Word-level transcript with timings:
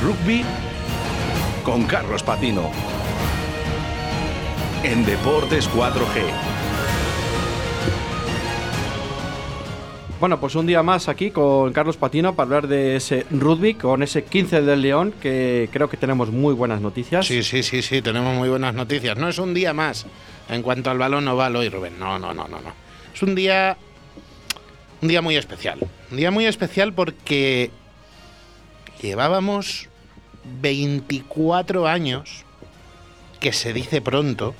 rugby 0.00 0.44
con 1.64 1.84
Carlos 1.84 2.22
Patino. 2.22 2.70
En 4.82 5.04
Deportes 5.04 5.68
4G. 5.70 6.22
Bueno, 10.18 10.40
pues 10.40 10.54
un 10.54 10.66
día 10.66 10.82
más 10.82 11.08
aquí 11.08 11.30
con 11.30 11.72
Carlos 11.72 11.96
Patino 11.96 12.34
para 12.34 12.44
hablar 12.44 12.68
de 12.68 12.96
ese 12.96 13.26
rugby, 13.30 13.74
con 13.74 14.02
ese 14.02 14.24
15 14.24 14.62
del 14.62 14.82
León, 14.82 15.14
que 15.20 15.68
creo 15.72 15.88
que 15.88 15.96
tenemos 15.96 16.30
muy 16.30 16.54
buenas 16.54 16.80
noticias. 16.80 17.26
Sí, 17.26 17.42
sí, 17.42 17.62
sí, 17.62 17.82
sí, 17.82 18.02
tenemos 18.02 18.34
muy 18.36 18.48
buenas 18.48 18.74
noticias. 18.74 19.16
No 19.18 19.28
es 19.28 19.38
un 19.38 19.54
día 19.54 19.72
más 19.74 20.06
en 20.48 20.62
cuanto 20.62 20.90
al 20.90 20.98
balón 20.98 21.28
oval 21.28 21.56
hoy, 21.56 21.68
Rubén. 21.68 21.98
No, 21.98 22.18
no, 22.18 22.34
no, 22.34 22.48
no, 22.48 22.60
no. 22.60 22.72
Es 23.14 23.22
un 23.22 23.34
día. 23.34 23.76
Un 25.02 25.08
día 25.08 25.22
muy 25.22 25.36
especial. 25.36 25.78
Un 26.10 26.16
día 26.16 26.30
muy 26.30 26.46
especial 26.46 26.92
porque 26.92 27.70
llevábamos 29.00 29.89
24 30.60 31.86
años, 31.86 32.44
que 33.40 33.52
se 33.52 33.72
dice 33.72 34.00
pronto. 34.00 34.54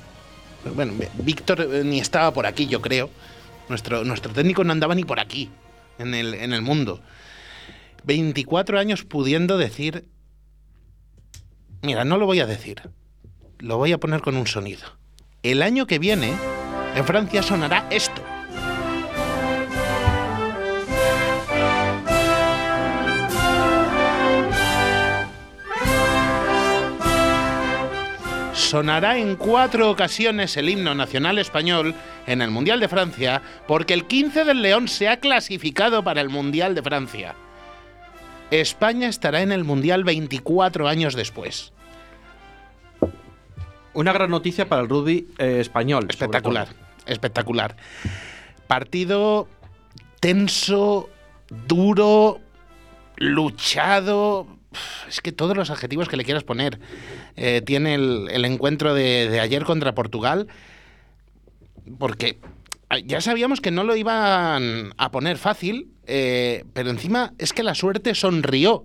Bueno, 0.75 0.93
Víctor 1.15 1.67
ni 1.85 1.99
estaba 1.99 2.31
por 2.33 2.45
aquí, 2.45 2.67
yo 2.67 2.81
creo. 2.81 3.09
Nuestro, 3.69 4.03
nuestro 4.03 4.33
técnico 4.33 4.63
no 4.63 4.71
andaba 4.73 4.95
ni 4.95 5.03
por 5.03 5.19
aquí, 5.19 5.49
en 5.97 6.13
el, 6.13 6.33
en 6.33 6.53
el 6.53 6.61
mundo. 6.61 7.01
24 8.03 8.79
años 8.79 9.03
pudiendo 9.03 9.57
decir... 9.57 10.05
Mira, 11.81 12.03
no 12.03 12.17
lo 12.17 12.25
voy 12.25 12.39
a 12.39 12.45
decir. 12.45 12.81
Lo 13.59 13.77
voy 13.77 13.91
a 13.91 13.97
poner 13.97 14.21
con 14.21 14.37
un 14.37 14.47
sonido. 14.47 14.83
El 15.43 15.63
año 15.63 15.87
que 15.87 15.99
viene, 15.99 16.33
en 16.95 17.05
Francia 17.05 17.41
sonará 17.41 17.87
esto. 17.89 18.10
Sonará 28.71 29.17
en 29.17 29.35
cuatro 29.35 29.91
ocasiones 29.91 30.55
el 30.55 30.69
himno 30.69 30.95
nacional 30.95 31.37
español 31.39 31.93
en 32.25 32.41
el 32.41 32.51
Mundial 32.51 32.79
de 32.79 32.87
Francia 32.87 33.41
porque 33.67 33.93
el 33.93 34.05
15 34.05 34.45
del 34.45 34.61
León 34.61 34.87
se 34.87 35.09
ha 35.09 35.17
clasificado 35.17 36.05
para 36.05 36.21
el 36.21 36.29
Mundial 36.29 36.73
de 36.73 36.81
Francia. 36.81 37.35
España 38.49 39.09
estará 39.09 39.41
en 39.41 39.51
el 39.51 39.65
Mundial 39.65 40.05
24 40.05 40.87
años 40.87 41.15
después. 41.15 41.73
Una 43.93 44.13
gran 44.13 44.31
noticia 44.31 44.69
para 44.69 44.83
el 44.83 44.87
rugby 44.87 45.27
eh, 45.37 45.57
español. 45.59 46.05
Espectacular, 46.07 46.69
espectacular. 47.05 47.75
Partido 48.67 49.49
tenso, 50.21 51.09
duro, 51.67 52.39
luchado, 53.17 54.47
es 55.07 55.21
que 55.21 55.31
todos 55.31 55.55
los 55.55 55.69
adjetivos 55.69 56.07
que 56.07 56.17
le 56.17 56.23
quieras 56.23 56.43
poner. 56.43 56.79
Eh, 57.35 57.61
tiene 57.65 57.95
el, 57.95 58.45
encuentro 58.45 58.93
de, 58.93 59.39
ayer 59.39 59.63
contra 59.63 59.95
Portugal, 59.95 60.47
porque 61.97 62.39
ya 63.05 63.21
sabíamos 63.21 63.61
que 63.61 63.71
no 63.71 63.83
lo 63.83 63.95
iban 63.95 64.93
a 64.97 65.11
poner 65.11 65.37
fácil, 65.37 65.89
eh, 66.07 66.65
pero 66.73 66.89
encima 66.89 67.33
es 67.37 67.53
que 67.53 67.63
la 67.63 67.75
suerte 67.75 68.15
sonrió 68.15 68.83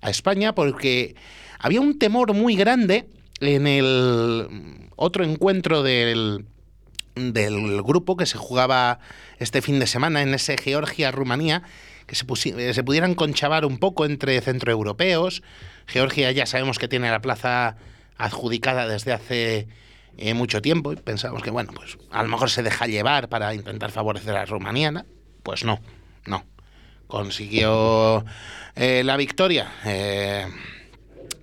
a 0.00 0.10
España 0.10 0.54
porque 0.54 1.14
había 1.58 1.80
un 1.80 1.98
temor 1.98 2.32
muy 2.32 2.56
grande 2.56 3.06
en 3.40 3.66
el 3.66 4.88
otro 4.96 5.24
encuentro 5.24 5.82
del, 5.82 6.44
del 7.14 7.82
grupo 7.82 8.16
que 8.16 8.26
se 8.26 8.38
jugaba 8.38 9.00
este 9.38 9.62
fin 9.62 9.78
de 9.78 9.86
semana 9.86 10.22
en 10.22 10.34
ese 10.34 10.56
Georgia-Rumanía 10.56 11.62
que 12.10 12.16
se, 12.16 12.74
se 12.74 12.82
pudieran 12.82 13.14
conchavar 13.14 13.64
un 13.64 13.78
poco 13.78 14.04
entre 14.04 14.40
centroeuropeos. 14.40 15.44
Georgia 15.86 16.32
ya 16.32 16.44
sabemos 16.44 16.80
que 16.80 16.88
tiene 16.88 17.08
la 17.08 17.20
plaza 17.20 17.76
adjudicada 18.16 18.88
desde 18.88 19.12
hace 19.12 19.68
eh, 20.18 20.34
mucho 20.34 20.60
tiempo 20.60 20.92
y 20.92 20.96
pensamos 20.96 21.40
que, 21.40 21.52
bueno, 21.52 21.70
pues 21.72 21.98
a 22.10 22.24
lo 22.24 22.28
mejor 22.28 22.50
se 22.50 22.64
deja 22.64 22.88
llevar 22.88 23.28
para 23.28 23.54
intentar 23.54 23.92
favorecer 23.92 24.36
a 24.36 24.44
Rumanía. 24.44 25.06
Pues 25.44 25.64
no, 25.64 25.80
no. 26.26 26.44
Consiguió 27.06 28.24
eh, 28.74 29.02
la 29.04 29.16
victoria 29.16 29.70
eh, 29.84 30.48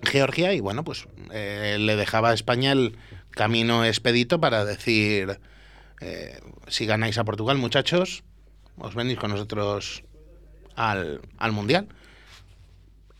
Georgia 0.02 0.52
y, 0.52 0.60
bueno, 0.60 0.84
pues 0.84 1.08
le 1.30 1.96
dejaba 1.96 2.28
a 2.30 2.34
España 2.34 2.72
el 2.72 2.98
camino 3.30 3.86
expedito 3.86 4.38
para 4.38 4.66
decir, 4.66 5.40
si 6.66 6.86
ganáis 6.86 7.16
a 7.16 7.24
Portugal, 7.24 7.56
muchachos, 7.56 8.22
os 8.76 8.94
venís 8.94 9.18
con 9.18 9.30
nosotros 9.30 10.04
al, 10.78 11.52
Mundial. 11.52 11.88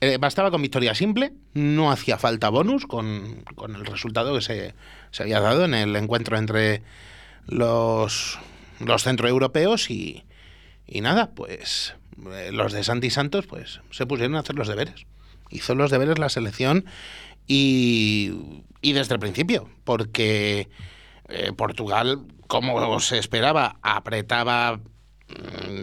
Eh, 0.01 0.17
bastaba 0.19 0.51
con 0.51 0.63
victoria 0.63 0.95
simple, 0.95 1.33
no 1.55 1.91
hacía 1.91 2.19
falta 2.19 2.51
bonus 2.51 2.87
con, 2.87 3.45
el 3.69 3.85
resultado 3.85 4.35
que 4.37 4.41
se, 4.41 4.75
había 5.19 5.41
dado 5.41 5.65
en 5.65 5.75
el 5.75 5.97
encuentro 5.97 6.39
entre 6.39 6.83
los, 7.47 8.39
los 8.79 9.03
centroeuropeos 9.03 9.91
y, 9.91 10.25
y 10.87 11.01
nada, 11.01 11.31
pues 11.35 11.97
eh, 12.33 12.51
los 12.53 12.73
de 12.73 12.85
Santi 12.85 13.11
Santos 13.11 13.47
pues 13.47 13.81
se 13.91 14.07
pusieron 14.07 14.37
a 14.37 14.41
hacer 14.41 14.55
los 14.55 14.69
deberes. 14.69 15.07
Hizo 15.51 15.75
los 15.75 15.91
deberes 15.91 16.19
la 16.19 16.29
selección 16.29 16.85
y, 17.49 18.63
y 18.83 18.93
desde 18.93 19.15
el 19.15 19.21
principio, 19.21 19.69
porque 19.83 20.69
eh, 21.29 21.53
Portugal, 21.57 22.21
como 22.47 23.01
se 23.01 23.19
esperaba, 23.19 23.79
apretaba 23.83 24.81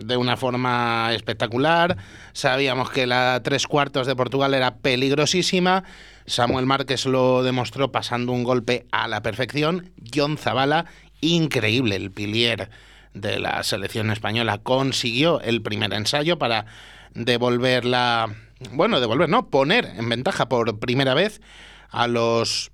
de 0.04 0.18
una 0.18 0.38
forma 0.38 1.14
espectacular. 1.14 1.98
Sabíamos 2.34 2.90
que 2.90 3.06
la 3.06 3.42
tres 3.44 3.68
cuartos 3.68 4.08
de 4.08 4.16
Portugal 4.16 4.54
era 4.54 4.78
peligrosísima. 4.78 5.84
Samuel 6.26 6.66
Márquez 6.66 7.06
lo 7.06 7.44
demostró 7.44 7.92
pasando 7.92 8.32
un 8.32 8.44
golpe 8.44 8.86
a 8.92 9.08
la 9.08 9.22
perfección. 9.22 9.92
John 10.14 10.38
Zabala, 10.38 10.86
increíble, 11.22 11.96
el 11.96 12.12
pilier 12.12 12.70
de 13.14 13.40
la 13.40 13.64
selección 13.64 14.12
española, 14.12 14.58
consiguió 14.58 15.40
el 15.42 15.62
primer 15.62 15.94
ensayo 15.94 16.38
para 16.38 16.66
devolver 17.14 17.86
la. 17.86 18.34
Bueno, 18.72 19.00
devolver, 19.00 19.30
no, 19.30 19.50
poner 19.50 19.86
en 19.98 20.10
ventaja 20.10 20.50
por 20.50 20.80
primera 20.80 21.14
vez 21.14 21.42
a 21.90 22.08
los 22.08 22.72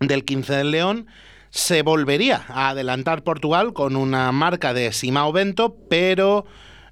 del 0.00 0.24
15 0.24 0.54
del 0.54 0.70
León 0.72 1.06
se 1.52 1.82
volvería 1.82 2.46
a 2.48 2.70
adelantar 2.70 3.22
Portugal 3.22 3.74
con 3.74 3.94
una 3.94 4.32
marca 4.32 4.72
de 4.72 4.90
Simao 4.90 5.32
Bento, 5.32 5.76
pero 5.90 6.46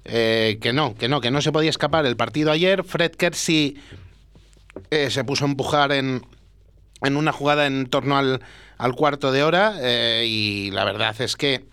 eh, 0.05 0.59
que 0.61 0.71
no, 0.71 0.93
que 0.95 1.07
no, 1.09 1.19
que 1.19 1.31
no 1.31 1.41
se 1.41 1.51
podía 1.51 1.71
escapar 1.71 2.05
el 2.05 2.15
partido 2.15 2.51
ayer. 2.51 2.83
Fred 2.83 3.11
Kersey 3.13 3.81
eh, 4.91 5.09
se 5.09 5.23
puso 5.23 5.45
a 5.45 5.47
empujar 5.47 5.91
en, 5.91 6.23
en 7.01 7.17
una 7.17 7.31
jugada 7.31 7.65
en 7.65 7.87
torno 7.87 8.19
al, 8.19 8.41
al 8.77 8.93
cuarto 8.93 9.31
de 9.31 9.41
hora 9.41 9.73
eh, 9.81 10.25
y 10.27 10.69
la 10.69 10.85
verdad 10.85 11.19
es 11.19 11.35
que 11.35 11.65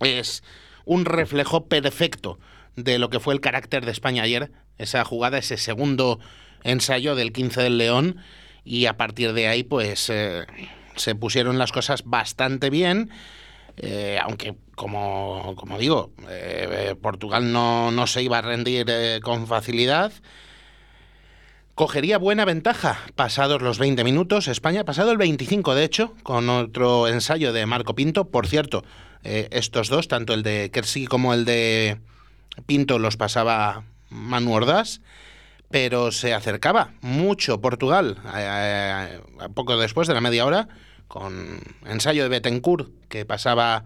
es 0.00 0.42
un 0.84 1.06
reflejo 1.06 1.64
perfecto 1.64 2.38
de 2.76 2.98
lo 2.98 3.08
que 3.08 3.20
fue 3.20 3.32
el 3.32 3.40
carácter 3.40 3.86
de 3.86 3.92
España 3.92 4.22
ayer, 4.22 4.52
esa 4.76 5.02
jugada, 5.06 5.38
ese 5.38 5.56
segundo 5.56 6.20
ensayo 6.62 7.14
del 7.14 7.32
15 7.32 7.62
del 7.62 7.78
León 7.78 8.18
y 8.64 8.84
a 8.84 8.98
partir 8.98 9.32
de 9.32 9.48
ahí 9.48 9.62
pues 9.62 10.12
se 10.96 11.14
pusieron 11.14 11.58
las 11.58 11.72
cosas 11.72 12.02
bastante 12.04 12.70
bien. 12.70 13.10
Eh, 13.76 14.18
aunque, 14.22 14.54
como, 14.74 15.54
como 15.56 15.78
digo, 15.78 16.10
eh, 16.28 16.94
Portugal 17.00 17.52
no, 17.52 17.90
no, 17.90 18.06
se 18.06 18.22
iba 18.22 18.38
a 18.38 18.42
rendir 18.42 18.86
eh, 18.88 19.20
con 19.22 19.46
facilidad. 19.46 20.12
Cogería 21.74 22.16
buena 22.16 22.46
ventaja 22.46 22.98
pasados 23.14 23.60
los 23.60 23.78
20 23.78 24.02
minutos. 24.02 24.48
España, 24.48 24.84
pasado 24.84 25.12
el 25.12 25.18
25, 25.18 25.74
de 25.74 25.84
hecho, 25.84 26.14
con 26.22 26.48
otro 26.48 27.06
ensayo 27.06 27.52
de 27.52 27.66
Marco 27.66 27.94
Pinto. 27.94 28.28
Por 28.30 28.46
cierto, 28.46 28.82
estos 29.22 29.88
dos, 29.88 30.08
tanto 30.08 30.32
el 30.32 30.42
de 30.42 30.70
Kersi 30.72 31.06
como 31.06 31.34
el 31.34 31.44
de 31.44 31.98
Pinto, 32.64 32.98
los 32.98 33.18
pasaba 33.18 33.84
Manu 34.08 34.54
Ordaz 34.54 35.00
pero 35.70 36.12
se 36.12 36.34
acercaba 36.34 36.92
mucho 37.00 37.60
Portugal 37.60 38.18
poco 39.54 39.76
después 39.76 40.08
de 40.08 40.14
la 40.14 40.20
media 40.20 40.46
hora 40.46 40.68
con 41.08 41.60
ensayo 41.86 42.22
de 42.22 42.28
Betancourt 42.28 42.90
que 43.08 43.24
pasaba 43.24 43.84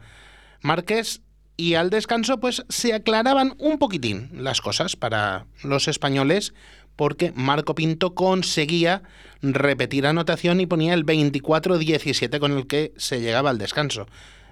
Márquez 0.63 1.23
y 1.57 1.75
al 1.75 1.91
descanso 1.91 2.41
pues 2.41 2.65
se 2.69 2.95
aclaraban 2.95 3.55
un 3.59 3.79
poquitín 3.79 4.31
las 4.33 4.61
cosas 4.61 4.97
para 4.97 5.47
los 5.63 5.89
españoles 5.89 6.55
porque 6.97 7.33
Marco 7.35 7.75
Pinto 7.75 8.15
conseguía 8.15 9.03
repetir 9.43 10.07
anotación 10.07 10.61
y 10.61 10.67
ponía 10.67 10.95
el 10.95 11.07
24-17 11.07 12.39
con 12.39 12.53
el 12.53 12.67
que 12.67 12.93
se 12.97 13.21
llegaba 13.21 13.49
al 13.49 13.59
descanso. 13.59 14.07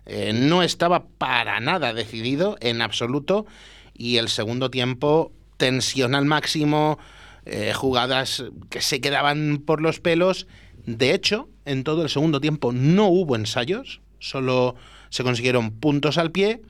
Eh, 0.06 0.32
no 0.32 0.62
estaba 0.62 1.08
para 1.18 1.60
nada 1.60 1.92
decidido 1.92 2.56
en 2.60 2.80
absoluto 2.80 3.44
y 3.92 4.16
el 4.16 4.30
segundo 4.30 4.70
tiempo 4.70 5.32
tensión 5.58 6.14
al 6.14 6.24
máximo, 6.24 6.98
eh, 7.48 7.72
jugadas 7.72 8.44
que 8.70 8.80
se 8.80 9.00
quedaban 9.00 9.62
por 9.64 9.80
los 9.80 10.00
pelos 10.00 10.46
de 10.88 11.12
hecho, 11.12 11.50
en 11.66 11.84
todo 11.84 12.02
el 12.02 12.08
segundo 12.08 12.40
tiempo 12.40 12.72
no 12.72 13.08
hubo 13.08 13.36
ensayos, 13.36 14.00
solo 14.20 14.74
se 15.10 15.22
consiguieron 15.22 15.70
puntos 15.70 16.16
al 16.16 16.30
pie 16.30 16.62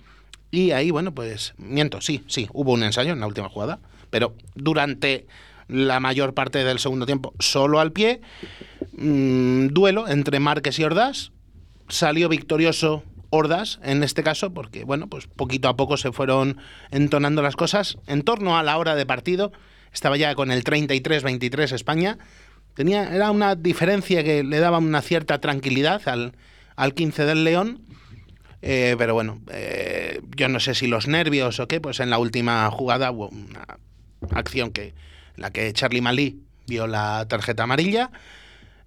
y 0.50 0.72
ahí, 0.72 0.90
bueno, 0.90 1.14
pues 1.14 1.54
miento, 1.56 2.00
sí, 2.00 2.24
sí, 2.26 2.48
hubo 2.52 2.72
un 2.72 2.82
ensayo 2.82 3.12
en 3.12 3.20
la 3.20 3.28
última 3.28 3.48
jugada, 3.48 3.78
pero 4.10 4.34
durante 4.56 5.26
la 5.68 6.00
mayor 6.00 6.34
parte 6.34 6.64
del 6.64 6.80
segundo 6.80 7.06
tiempo 7.06 7.34
solo 7.38 7.78
al 7.78 7.92
pie. 7.92 8.20
Mm, 8.96 9.68
duelo 9.68 10.08
entre 10.08 10.40
Márquez 10.40 10.78
y 10.78 10.84
Ordaz. 10.84 11.30
Salió 11.88 12.28
victorioso 12.28 13.04
Ordaz 13.30 13.78
en 13.82 14.02
este 14.02 14.22
caso, 14.22 14.52
porque 14.52 14.84
bueno, 14.84 15.06
pues 15.06 15.26
poquito 15.26 15.68
a 15.68 15.76
poco 15.76 15.96
se 15.96 16.10
fueron 16.10 16.58
entonando 16.90 17.42
las 17.42 17.54
cosas. 17.54 17.98
En 18.06 18.22
torno 18.22 18.58
a 18.58 18.62
la 18.62 18.78
hora 18.78 18.94
de 18.94 19.06
partido, 19.06 19.52
estaba 19.92 20.16
ya 20.16 20.34
con 20.34 20.50
el 20.50 20.64
33-23 20.64 21.72
España. 21.72 22.18
Tenía, 22.74 23.14
era 23.14 23.30
una 23.30 23.54
diferencia 23.54 24.22
que 24.22 24.44
le 24.44 24.58
daba 24.60 24.78
una 24.78 25.02
cierta 25.02 25.40
tranquilidad 25.40 26.08
al, 26.08 26.34
al 26.76 26.94
15 26.94 27.24
del 27.24 27.44
León. 27.44 27.82
Eh, 28.62 28.96
pero 28.98 29.14
bueno, 29.14 29.40
eh, 29.52 30.20
yo 30.36 30.48
no 30.48 30.60
sé 30.60 30.74
si 30.74 30.86
los 30.86 31.06
nervios 31.06 31.60
o 31.60 31.68
qué, 31.68 31.80
pues 31.80 32.00
en 32.00 32.10
la 32.10 32.18
última 32.18 32.68
jugada 32.70 33.10
hubo 33.10 33.28
una 33.28 33.78
acción 34.30 34.72
que, 34.72 34.94
la 35.36 35.52
que 35.52 35.72
Charlie 35.72 36.00
Malí 36.00 36.42
vio 36.66 36.86
la 36.86 37.26
tarjeta 37.28 37.62
amarilla, 37.62 38.10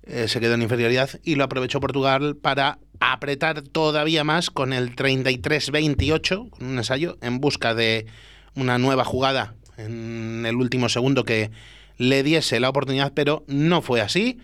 eh, 0.04 0.28
se 0.28 0.40
quedó 0.40 0.56
en 0.56 0.62
inferioridad 0.62 1.10
y 1.24 1.36
lo 1.36 1.44
aprovechó 1.44 1.80
Portugal 1.80 2.36
para 2.36 2.80
apretar 3.00 3.62
todavía 3.62 4.24
más 4.24 4.50
con 4.50 4.74
el 4.74 4.96
33-28, 4.96 6.50
con 6.50 6.68
un 6.68 6.78
ensayo, 6.78 7.18
en 7.22 7.40
busca 7.40 7.74
de 7.74 8.08
una 8.56 8.78
nueva 8.78 9.06
jugada 9.06 9.56
en 9.78 10.46
el 10.46 10.56
último 10.56 10.90
segundo 10.90 11.24
que 11.24 11.52
le 11.98 12.24
diese 12.24 12.60
la 12.60 12.70
oportunidad, 12.70 13.14
pero 13.14 13.44
no 13.48 13.82
fue 13.82 14.02
así. 14.02 14.40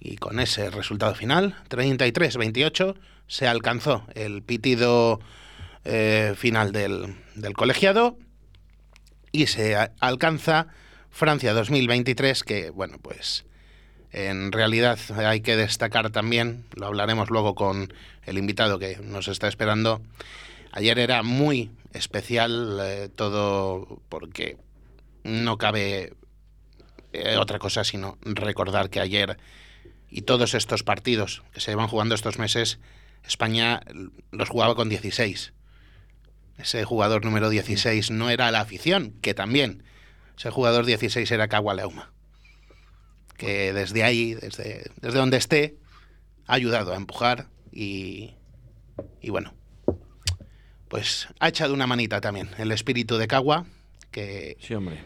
Y 0.00 0.16
con 0.16 0.40
ese 0.40 0.70
resultado 0.70 1.14
final, 1.14 1.54
33-28, 1.68 2.96
se 3.26 3.46
alcanzó 3.46 4.04
el 4.14 4.42
pitido 4.42 5.20
eh, 5.84 6.34
final 6.36 6.72
del, 6.72 7.16
del 7.34 7.54
colegiado 7.54 8.16
y 9.32 9.46
se 9.46 9.76
alcanza 10.00 10.68
Francia 11.10 11.54
2023, 11.54 12.44
que 12.44 12.70
bueno, 12.70 12.98
pues 13.00 13.44
en 14.12 14.52
realidad 14.52 14.98
hay 15.16 15.40
que 15.40 15.56
destacar 15.56 16.10
también, 16.10 16.64
lo 16.76 16.86
hablaremos 16.86 17.30
luego 17.30 17.54
con 17.54 17.92
el 18.24 18.38
invitado 18.38 18.78
que 18.78 18.98
nos 19.02 19.28
está 19.28 19.48
esperando, 19.48 20.02
ayer 20.72 20.98
era 20.98 21.22
muy 21.22 21.70
especial 21.92 22.78
eh, 22.82 23.08
todo 23.14 24.02
porque 24.08 24.58
no 25.24 25.58
cabe 25.58 26.14
eh, 27.12 27.36
otra 27.36 27.58
cosa 27.58 27.84
sino 27.84 28.18
recordar 28.22 28.90
que 28.90 29.00
ayer 29.00 29.38
y 30.08 30.22
todos 30.22 30.54
estos 30.54 30.82
partidos 30.82 31.42
que 31.52 31.60
se 31.60 31.74
van 31.74 31.88
jugando 31.88 32.14
estos 32.14 32.38
meses, 32.38 32.80
España 33.24 33.80
los 34.30 34.50
jugaba 34.50 34.74
con 34.74 34.90
16. 34.90 35.54
Ese 36.58 36.84
jugador 36.84 37.24
número 37.24 37.48
16 37.48 38.10
no 38.10 38.28
era 38.28 38.50
la 38.50 38.60
afición, 38.60 39.14
que 39.22 39.32
también. 39.32 39.84
Ese 40.36 40.50
jugador 40.50 40.84
16 40.84 41.30
era 41.30 41.48
Leuma 41.74 42.12
que 43.42 43.72
desde 43.72 44.04
ahí, 44.04 44.34
desde, 44.34 44.84
desde 45.00 45.18
donde 45.18 45.36
esté, 45.36 45.76
ha 46.46 46.54
ayudado 46.54 46.92
a 46.92 46.96
empujar 46.96 47.48
y, 47.72 48.34
y 49.20 49.30
bueno, 49.30 49.52
pues 50.92 51.26
ha 51.40 51.48
echado 51.48 51.72
una 51.72 51.86
manita 51.86 52.20
también 52.20 52.50
el 52.58 52.70
espíritu 52.70 53.16
de 53.16 53.26
Cagua 53.26 53.64
que 54.10 54.58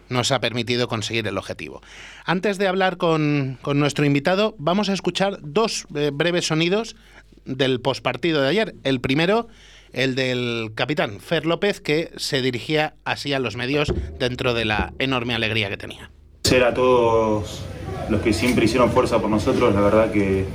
nos 0.09 0.33
ha 0.33 0.41
permitido 0.41 0.88
conseguir 0.88 1.29
el 1.29 1.38
objetivo. 1.38 1.81
Antes 2.25 2.59
de 2.59 2.67
hablar 2.67 2.97
con, 2.97 3.56
con 3.62 3.79
nuestro 3.79 4.05
invitado, 4.05 4.56
vamos 4.59 4.88
a 4.88 4.94
escuchar 4.94 5.38
dos 5.43 5.87
eh, 5.94 6.11
breves 6.12 6.49
sonidos 6.49 6.97
del 7.44 7.81
pospartido 7.81 8.43
de 8.43 8.49
ayer. 8.49 8.75
El 8.83 9.00
primero, 9.00 9.47
el 9.93 10.17
del 10.17 10.73
capitán 10.75 11.21
Fer 11.21 11.47
López, 11.47 11.81
que 11.81 12.11
se 12.17 12.43
dirigía 12.43 12.94
así 13.05 13.33
a 13.33 13.38
los 13.38 13.55
medios 13.55 13.94
dentro 14.19 14.55
de 14.55 14.65
la 14.65 14.93
enorme 14.99 15.37
alegría 15.37 15.69
que 15.69 15.77
tenía. 15.77 16.11
Ser 16.43 16.65
a 16.65 16.75
todos 16.75 17.62
los 18.09 18.21
que 18.23 18.33
siempre 18.33 18.65
hicieron 18.65 18.91
fuerza 18.91 19.21
por 19.21 19.31
nosotros, 19.31 19.73
la 19.73 19.83
verdad 19.83 20.11
que 20.11 20.47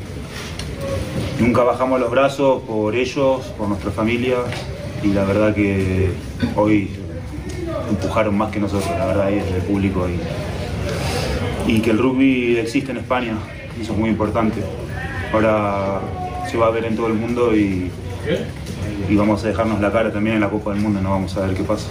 nunca 1.39 1.63
bajamos 1.63 2.01
los 2.01 2.11
brazos 2.11 2.63
por 2.63 2.93
ellos, 2.97 3.45
por 3.57 3.69
nuestra 3.69 3.91
familia 3.91 4.39
y 5.03 5.07
la 5.07 5.23
verdad 5.23 5.53
que 5.53 6.11
hoy 6.55 6.89
empujaron 7.89 8.37
más 8.37 8.51
que 8.51 8.59
nosotros, 8.59 8.89
la 8.97 9.05
verdad, 9.05 9.27
ahí 9.27 9.35
desde 9.35 9.57
el 9.57 9.63
público 9.63 10.07
y, 10.07 11.71
y 11.71 11.81
que 11.81 11.91
el 11.91 11.97
rugby 11.97 12.57
existe 12.57 12.91
en 12.91 12.97
España, 12.97 13.33
eso 13.79 13.93
es 13.93 13.99
muy 13.99 14.09
importante. 14.09 14.61
Ahora 15.33 16.01
se 16.49 16.57
va 16.57 16.67
a 16.67 16.71
ver 16.71 16.85
en 16.85 16.95
todo 16.95 17.07
el 17.07 17.13
mundo 17.13 17.55
y, 17.55 17.89
y 19.09 19.15
vamos 19.15 19.43
a 19.43 19.47
dejarnos 19.47 19.79
la 19.79 19.91
cara 19.91 20.11
también 20.11 20.35
en 20.35 20.41
la 20.41 20.49
Copa 20.49 20.73
del 20.73 20.81
Mundo, 20.81 21.01
no 21.01 21.11
vamos 21.11 21.35
a 21.37 21.45
ver 21.45 21.55
qué 21.55 21.63
pasa. 21.63 21.89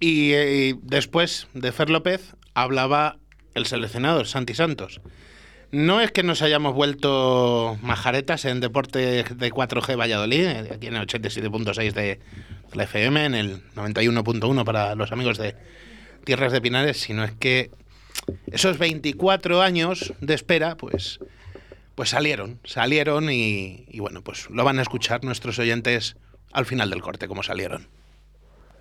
Y, 0.00 0.32
eh, 0.32 0.76
después 0.82 1.48
de 1.54 1.72
Fer 1.72 1.90
López 1.90 2.34
hablaba 2.54 3.16
el 3.54 3.66
seleccionador, 3.66 4.26
Santi 4.26 4.54
Santos. 4.54 5.00
No 5.70 6.00
es 6.00 6.10
que 6.12 6.22
nos 6.22 6.40
hayamos 6.40 6.74
vuelto 6.74 7.78
majaretas 7.82 8.46
en 8.46 8.60
deporte 8.60 9.22
de 9.22 9.52
4G 9.52 9.98
Valladolid, 9.98 10.46
aquí 10.72 10.86
en 10.86 10.96
el 10.96 11.06
87.6 11.06 11.92
de 11.92 12.20
la 12.72 12.84
FM, 12.84 13.26
en 13.26 13.34
el 13.34 13.62
91.1 13.74 14.64
para 14.64 14.94
los 14.94 15.12
amigos 15.12 15.36
de 15.36 15.56
Tierras 16.24 16.52
de 16.52 16.62
Pinares, 16.62 16.98
sino 16.98 17.22
es 17.22 17.32
que 17.32 17.70
esos 18.50 18.78
24 18.78 19.60
años 19.60 20.14
de 20.20 20.32
espera, 20.32 20.76
pues, 20.76 21.20
pues 21.94 22.08
salieron, 22.08 22.58
salieron 22.64 23.30
y, 23.30 23.84
y 23.88 24.00
bueno, 24.00 24.22
pues 24.22 24.48
lo 24.48 24.64
van 24.64 24.78
a 24.78 24.82
escuchar 24.82 25.22
nuestros 25.22 25.58
oyentes 25.58 26.16
al 26.50 26.64
final 26.64 26.88
del 26.88 27.02
corte, 27.02 27.28
como 27.28 27.42
salieron 27.42 27.88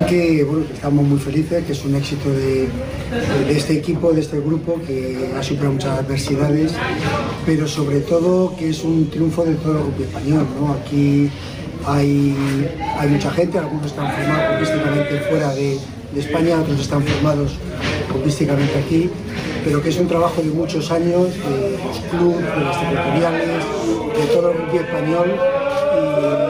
que 0.06 0.44
bueno, 0.44 0.66
estamos 0.74 1.06
muy 1.06 1.20
felices, 1.20 1.66
que 1.66 1.74
es 1.74 1.84
un 1.84 1.96
éxito 1.96 2.30
de, 2.30 2.70
este 3.50 3.74
equipo, 3.74 4.14
de 4.14 4.22
este 4.22 4.40
grupo, 4.40 4.80
que 4.86 5.32
ha 5.38 5.44
superado 5.44 5.74
muchas 5.74 6.00
adversidades, 6.00 6.74
pero 7.46 7.68
sobre 7.68 8.02
todo 8.02 8.56
que 8.56 8.70
es 8.70 8.84
un 8.84 9.10
triunfo 9.10 9.44
de 9.44 9.56
todo 9.56 9.78
el 9.78 9.84
grupo 9.84 10.04
español. 10.04 10.46
Aquí 10.82 11.30
hay, 11.86 12.36
hay 12.98 13.10
mucha 13.10 13.32
gente, 13.32 13.60
algunos 13.60 13.88
están 13.88 14.12
formados 14.12 14.56
holísticamente 14.58 15.20
fuera 15.30 15.54
de, 15.54 15.78
España, 16.16 16.60
otros 16.60 16.80
están 16.80 17.04
formados 17.04 17.52
holísticamente 18.16 18.76
aquí, 18.80 19.08
pero 19.64 19.84
que 19.84 19.90
es 19.90 20.00
un 20.00 20.08
trabajo 20.08 20.42
de 20.42 20.50
muchos 20.50 20.90
años 20.90 21.28
de 21.28 21.78
los 21.86 22.00
clubes, 22.10 22.42
de 22.42 22.64
las 22.64 22.80
territoriales, 22.80 23.64
de 24.18 24.34
todo 24.34 24.52
el 24.52 24.58
grupo 24.58 24.80
español. 24.80 25.36
¡Nos 25.96 26.47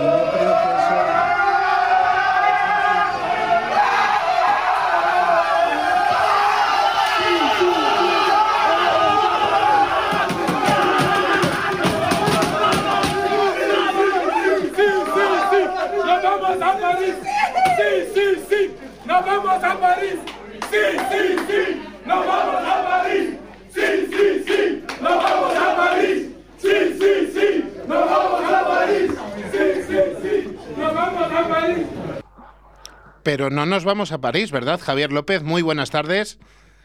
Pero 33.28 33.50
no 33.50 33.66
nos 33.66 33.84
vamos 33.84 34.14
a 34.14 34.20
París, 34.20 34.52
¿verdad, 34.52 34.80
Javier 34.82 35.12
López? 35.12 35.44
Muy 35.44 35.62
buenas 35.62 35.92
tardes 35.92 36.40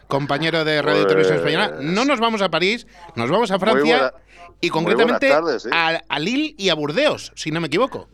compañero 0.08 0.64
de 0.64 0.82
Radio 0.82 1.06
Televisión 1.06 1.38
Española. 1.38 1.76
No 1.80 2.04
nos 2.04 2.18
vamos 2.18 2.42
a 2.42 2.50
París, 2.50 2.88
nos 3.14 3.30
vamos 3.30 3.52
a 3.52 3.60
Francia 3.60 4.12
y 4.60 4.68
concretamente 4.68 5.32
a, 5.32 6.02
a 6.08 6.18
Lille 6.18 6.56
y 6.58 6.70
a 6.70 6.74
Burdeos, 6.74 7.30
si 7.36 7.52
no 7.52 7.60
me 7.60 7.68
equivoco. 7.68 8.08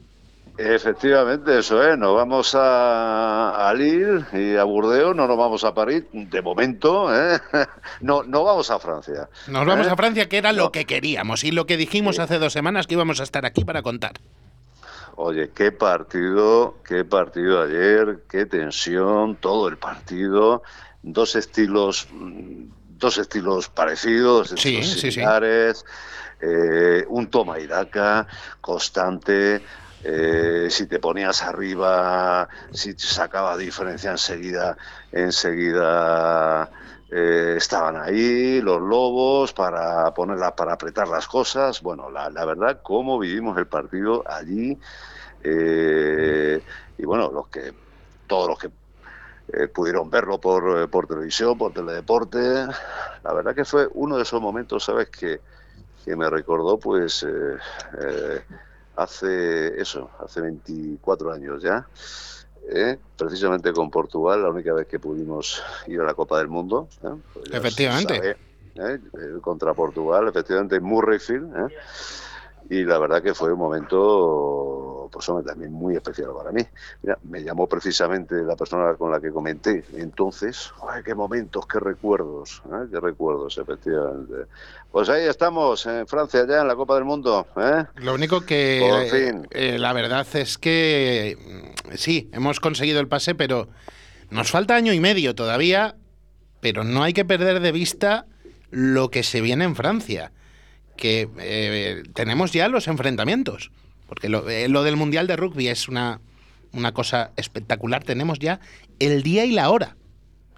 Efectivamente, 0.59 1.59
eso 1.59 1.83
es. 1.83 1.97
Nos 1.97 2.17
vamos 2.17 2.55
a, 2.55 3.67
a, 3.67 3.73
Lille 3.73 4.27
y 4.35 4.57
a 4.57 4.65
Burdeos, 4.65 5.17
no 5.17 5.27
nos 5.27 5.39
vamos 5.39 5.65
a 5.65 5.73
París, 5.73 6.05
de 6.13 6.43
momento. 6.43 7.09
¿eh? 7.11 7.41
No, 8.03 8.25
no 8.25 8.45
vamos 8.45 8.71
a 8.71 8.79
Francia. 8.79 9.31
Nos 9.47 9.65
vamos 9.65 9.87
¿eh? 9.87 9.91
a 9.91 9.97
Francia, 9.97 10.29
que 10.29 10.37
era 10.37 10.53
lo 10.53 10.71
que 10.71 10.85
queríamos 10.85 11.45
y 11.45 11.51
lo 11.51 11.65
que 11.65 11.79
dijimos 11.79 12.19
hace 12.19 12.39
dos 12.39 12.53
semanas 12.53 12.87
que 12.87 12.93
íbamos 12.93 13.21
a 13.21 13.23
estar 13.23 13.47
aquí 13.47 13.65
para 13.65 13.81
contar. 13.81 14.21
Oye, 15.21 15.51
qué 15.51 15.73
partido, 15.73 16.81
qué 16.85 17.05
partido 17.05 17.61
ayer, 17.61 18.23
qué 18.31 18.47
tensión, 18.47 19.35
todo 19.35 19.67
el 19.67 19.77
partido, 19.77 20.63
dos 21.03 21.35
estilos, 21.35 22.07
dos 22.13 23.19
estilos 23.19 23.69
parecidos, 23.69 24.51
dos 24.51 24.65
estilos 24.65 25.01
similares, 25.01 25.85
eh, 26.41 27.05
un 27.09 27.29
toma 27.31 27.59
y 27.59 27.67
daca 27.67 28.29
constante. 28.61 29.61
Eh, 30.05 30.69
si 30.71 30.87
te 30.87 31.01
ponías 31.01 31.43
arriba, 31.43 32.49
si 32.71 32.95
sacaba 32.97 33.57
diferencia 33.57 34.13
enseguida, 34.13 34.77
enseguida 35.11 36.71
estaban 37.59 37.97
ahí 37.97 38.61
los 38.61 38.81
lobos 38.81 39.53
para 39.53 40.13
ponerla, 40.15 40.55
para 40.57 40.73
apretar 40.73 41.09
las 41.09 41.27
cosas. 41.29 41.83
Bueno, 41.83 42.11
la, 42.11 42.45
verdad, 42.45 42.81
cómo 42.83 43.19
vivimos 43.19 43.59
el 43.59 43.67
partido 43.67 44.25
allí 44.27 44.79
eh, 45.43 46.63
y 46.97 47.05
bueno, 47.05 47.31
los 47.31 47.49
que 47.49 47.73
todos 48.27 48.49
los 48.49 48.59
que 48.59 48.71
eh, 49.53 49.69
pudieron 49.69 50.11
verlo 50.11 50.39
por, 50.41 50.83
eh, 50.83 50.89
por 50.89 51.07
televisión, 51.07 51.59
por 51.59 51.73
teledeporte. 51.73 52.39
La 53.23 53.33
verdad 53.33 53.55
que 53.55 53.65
fue 53.65 53.89
uno 53.95 54.17
de 54.17 54.23
esos 54.23 54.41
momentos, 54.41 54.85
¿sabes? 54.85 55.09
Que, 55.11 55.41
que 56.05 56.17
me 56.17 56.31
recordó, 56.31 56.79
pues, 56.79 57.27
hace 58.97 59.81
eso, 59.81 60.11
hace 60.25 60.41
24 60.41 61.33
años 61.33 61.63
ya. 61.63 61.87
Precisamente 63.17 63.73
con 63.73 63.91
Portugal, 63.91 64.43
la 64.43 64.51
única 64.51 64.73
vez 64.75 64.87
que 64.87 64.99
pudimos 64.99 65.63
ir 65.87 66.01
a 66.01 66.05
la 66.05 66.15
Copa 66.15 66.39
del 66.39 66.49
Mundo. 66.49 66.89
Pues 67.33 67.51
Efectivamente. 67.53 68.37
contra 69.41 69.75
Portugal, 69.75 70.29
efectivamente 70.29 70.77
en 70.77 70.85
Murrayfield. 70.85 71.71
Y 72.71 72.85
la 72.85 72.99
verdad 72.99 73.23
que 73.23 73.35
fue 73.35 73.53
un 73.53 73.59
momento 73.59 74.88
pues 75.11 75.27
también 75.47 75.73
muy 75.73 75.97
especial 75.97 76.31
para 76.37 76.53
mí. 76.53 76.63
Mira, 77.03 77.19
me 77.25 77.43
llamó 77.43 77.67
precisamente 77.67 78.37
la 78.43 78.57
persona 78.57 78.95
con 78.95 79.11
la 79.11 79.21
que 79.21 79.31
comenté 79.31 79.85
entonces, 79.95 80.73
¡ay, 80.89 81.03
qué 81.05 81.15
momentos, 81.15 81.67
qué 81.67 81.81
recuerdos! 81.81 82.63
¿eh? 82.67 82.87
¡Qué 82.91 83.01
recuerdos, 83.01 83.59
efectivamente! 83.59 84.35
Pues 84.91 85.09
ahí 85.09 85.25
estamos, 85.25 85.85
en 85.87 86.07
Francia 86.07 86.47
ya, 86.49 86.61
en 86.61 86.69
la 86.69 86.77
Copa 86.77 86.95
del 86.95 87.05
Mundo. 87.05 87.47
¿eh? 87.57 87.85
Lo 87.97 88.15
único 88.15 88.43
que 88.43 89.43
eh, 89.51 89.79
la 89.79 89.93
verdad 89.93 90.27
es 90.35 90.59
que 90.59 91.37
mm, 91.39 91.95
sí, 91.97 92.31
hemos 92.33 92.61
conseguido 92.61 93.01
el 93.01 93.09
pase, 93.09 93.35
pero 93.35 93.69
nos 94.31 94.51
falta 94.51 94.77
año 94.77 94.93
y 94.93 95.01
medio 95.01 95.35
todavía, 95.35 95.97
pero 96.61 96.85
no 96.85 97.03
hay 97.03 97.13
que 97.13 97.25
perder 97.25 97.61
de 97.61 97.73
vista 97.73 98.27
lo 98.71 99.11
que 99.11 99.23
se 99.23 99.41
viene 99.41 99.65
en 99.65 99.77
Francia 99.77 100.33
que 100.99 101.31
eh, 101.39 102.03
tenemos 102.13 102.53
ya 102.53 102.69
los 102.69 102.89
enfrentamientos. 102.89 103.71
Porque 104.09 104.27
eh, 104.27 104.69
lo, 104.69 104.83
del 104.83 104.97
Mundial 104.97 105.27
de 105.27 105.37
Rugby 105.37 105.69
es 105.69 105.89
una, 105.89 106.21
una 106.73 106.93
cosa 106.93 107.33
espectacular. 107.37 108.03
Tenemos 108.03 108.39
ya 108.39 108.61
el 108.99 109.23
día 109.23 109.45
y 109.45 109.53
la 109.53 109.71
hora. 109.71 109.97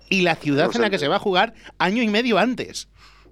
Y 0.08 0.22
la 0.22 0.34
ciudad 0.36 0.70
en 0.74 0.80
la 0.80 0.90
que 0.90 0.98
se 0.98 1.08
va 1.08 1.16
a 1.16 1.20
jugar 1.20 1.54
año 1.78 2.02
y 2.02 2.08
medio 2.08 2.38
antes. 2.38 2.88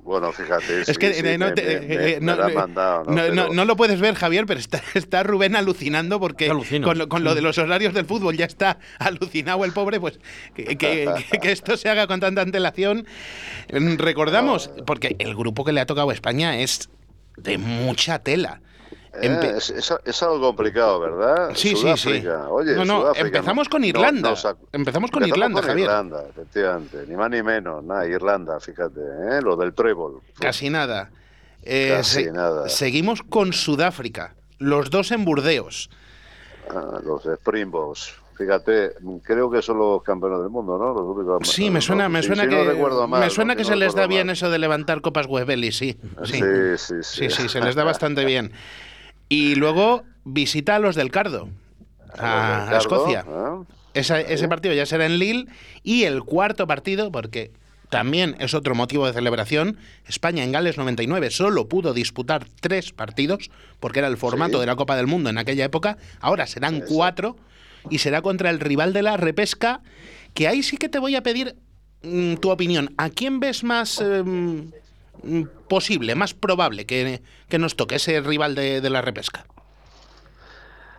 Bueno, 0.09 0.33
fíjate. 0.33 0.83
Es 0.91 0.97
que 0.97 2.19
no, 2.23 3.65
lo 3.65 3.77
puedes 3.77 4.01
ver, 4.01 4.15
Javier, 4.15 4.47
pero 4.47 4.59
está, 4.59 4.83
está 4.95 5.23
Rubén 5.23 5.55
alucinando 5.55 6.19
porque 6.19 6.49
con 6.83 6.97
lo, 6.97 7.09
con 7.11 7.25
lo, 7.25 7.35
de 7.35 7.43
los 7.43 7.59
horarios 7.59 7.93
del 7.93 8.07
fútbol 8.07 8.35
ya 8.35 8.47
está 8.47 8.79
alucinado 8.99 9.67
el 9.67 9.73
pobre, 9.73 10.01
pues 10.01 10.19
que, 10.55 10.79
que, 10.79 11.13
esto 11.43 11.77
se 11.77 11.91
haga 11.91 12.07
con 12.07 12.21
tanta 12.21 12.41
antelación. 12.41 13.07
Recordamos, 13.69 14.71
porque 14.87 15.15
el 15.19 15.35
grupo 15.35 15.63
que 15.65 15.73
le 15.73 15.81
ha 15.81 15.87
tocado 15.87 16.09
a 16.09 16.15
España 16.15 16.59
es 16.59 16.89
de 17.37 17.59
mucha 17.59 18.21
tela. 18.21 18.63
Eh, 19.21 19.59
es, 20.05 20.23
algo 20.23 20.41
complicado, 20.41 21.01
¿verdad? 21.01 21.51
Sí, 21.55 21.75
sí, 21.77 21.97
sí. 21.97 22.25
Oye, 22.51 22.75
no, 22.75 22.85
no, 22.85 23.15
empezamos 23.15 23.69
con 23.69 23.85
Irlanda. 23.85 24.35
empezamos 24.73 25.11
con 25.11 25.27
Irlanda, 25.27 25.63
Javier. 25.63 25.87
Irlanda, 25.87 26.25
efectivamente. 26.31 27.05
Ni 27.07 27.17
más 27.17 27.31
ni 27.31 27.43
menos. 27.43 27.83
Nada, 27.85 28.07
Irlanda, 28.07 28.61
fíjate. 28.61 29.01
¿eh? 29.01 29.43
Lo 29.43 29.57
del 29.57 29.75
trébol. 29.75 30.21
Casi 30.41 30.71
nada. 30.71 31.11
Eh, 31.63 31.95
Casi 31.97 32.31
nada. 32.31 32.69
Seguimos 32.69 33.23
con 33.23 33.53
Sudáfrica. 33.53 34.35
Los 34.59 34.91
dos 34.91 35.11
en 35.13 35.25
Burdeos. 35.25 35.91
Ah, 36.71 37.01
los 37.05 37.25
Springboks. 37.25 38.15
Fíjate, 38.39 38.93
creo 39.25 39.51
que 39.51 39.61
son 39.61 39.79
los 39.79 40.01
campeones 40.05 40.39
del 40.39 40.49
mundo, 40.49 40.79
¿no? 40.79 41.43
sí, 41.43 41.71
me 41.71 41.81
suena, 41.81 42.09
me 42.09 42.23
suena 42.23 42.47
que, 42.47 42.55
me 43.09 43.31
suena 43.31 43.57
que 43.57 43.65
se 43.65 43.75
les 43.75 43.97
da 43.97 44.07
bien 44.07 44.31
eso 44.31 44.49
de 44.49 44.61
levantar 44.61 45.01
copas 45.01 45.27
Webeli, 45.27 45.73
sí. 45.73 45.99
Sí. 46.23 46.41
Sí, 46.77 46.95
sí, 47.03 47.31
sí. 47.31 47.49
se 47.49 47.61
les 47.61 47.75
da 47.75 47.83
bastante 47.83 48.25
bien. 48.25 48.53
Y 49.29 49.55
luego 49.55 50.05
visita 50.25 50.77
a 50.77 50.79
los 50.79 50.97
del 50.97 51.11
Cardo, 51.11 51.49
a, 52.19 52.77
Escocia. 52.79 53.25
¿eh? 53.29 53.65
ese 53.95 54.49
partido 54.49 54.75
ya 54.75 54.87
será 54.87 55.07
en 55.07 55.19
Lille. 55.19 55.47
Y 55.83 56.05
el 56.05 56.23
cuarto 56.23 56.67
partido, 56.67 57.11
porque 57.11 57.53
también 57.89 58.37
es 58.39 58.53
otro 58.55 58.75
motivo 58.75 59.07
de 59.07 59.15
celebración, 59.15 59.79
España 60.07 60.45
en 60.45 60.53
Gales 60.53 60.77
99 60.77 61.31
solo 61.31 61.69
pudo 61.69 61.95
disputar 61.95 62.47
tres 62.61 62.93
partidos, 62.93 63.51
porque 63.81 64.01
era 64.01 64.09
el 64.09 64.19
formato 64.19 64.61
de 64.61 64.67
la 64.67 64.77
Copa 64.77 64.97
del 64.97 65.07
Mundo 65.07 65.31
en 65.31 65.39
aquella 65.39 65.65
época. 65.65 65.97
Ahora 66.21 66.47
serán 66.47 66.83
cuatro 66.87 67.37
y 67.89 67.99
será 67.99 68.21
contra 68.21 68.51
el 68.51 68.61
rival 68.61 68.93
de 68.93 69.03
la 69.03 69.17
repesca, 69.17 69.81
que 70.35 70.49
ahí 70.49 70.63
sí 70.63 70.77
que 70.77 70.89
te 70.89 70.99
voy 70.99 71.17
a 71.17 71.23
pedir 71.23 71.57
mm, 72.03 72.35
tu 72.35 72.51
opinión. 72.51 72.95
¿A 72.99 73.09
quién 73.09 73.41
ves 73.41 73.65
más... 73.65 74.01
Em, 74.01 74.71
posible, 75.69 76.15
más 76.15 76.35
probable 76.35 76.87
que, 76.87 77.23
nos 77.59 77.77
toque 77.77 77.97
ese 77.97 78.21
rival 78.21 78.55
de, 78.55 78.89
la 78.89 79.03
repesca? 79.03 79.47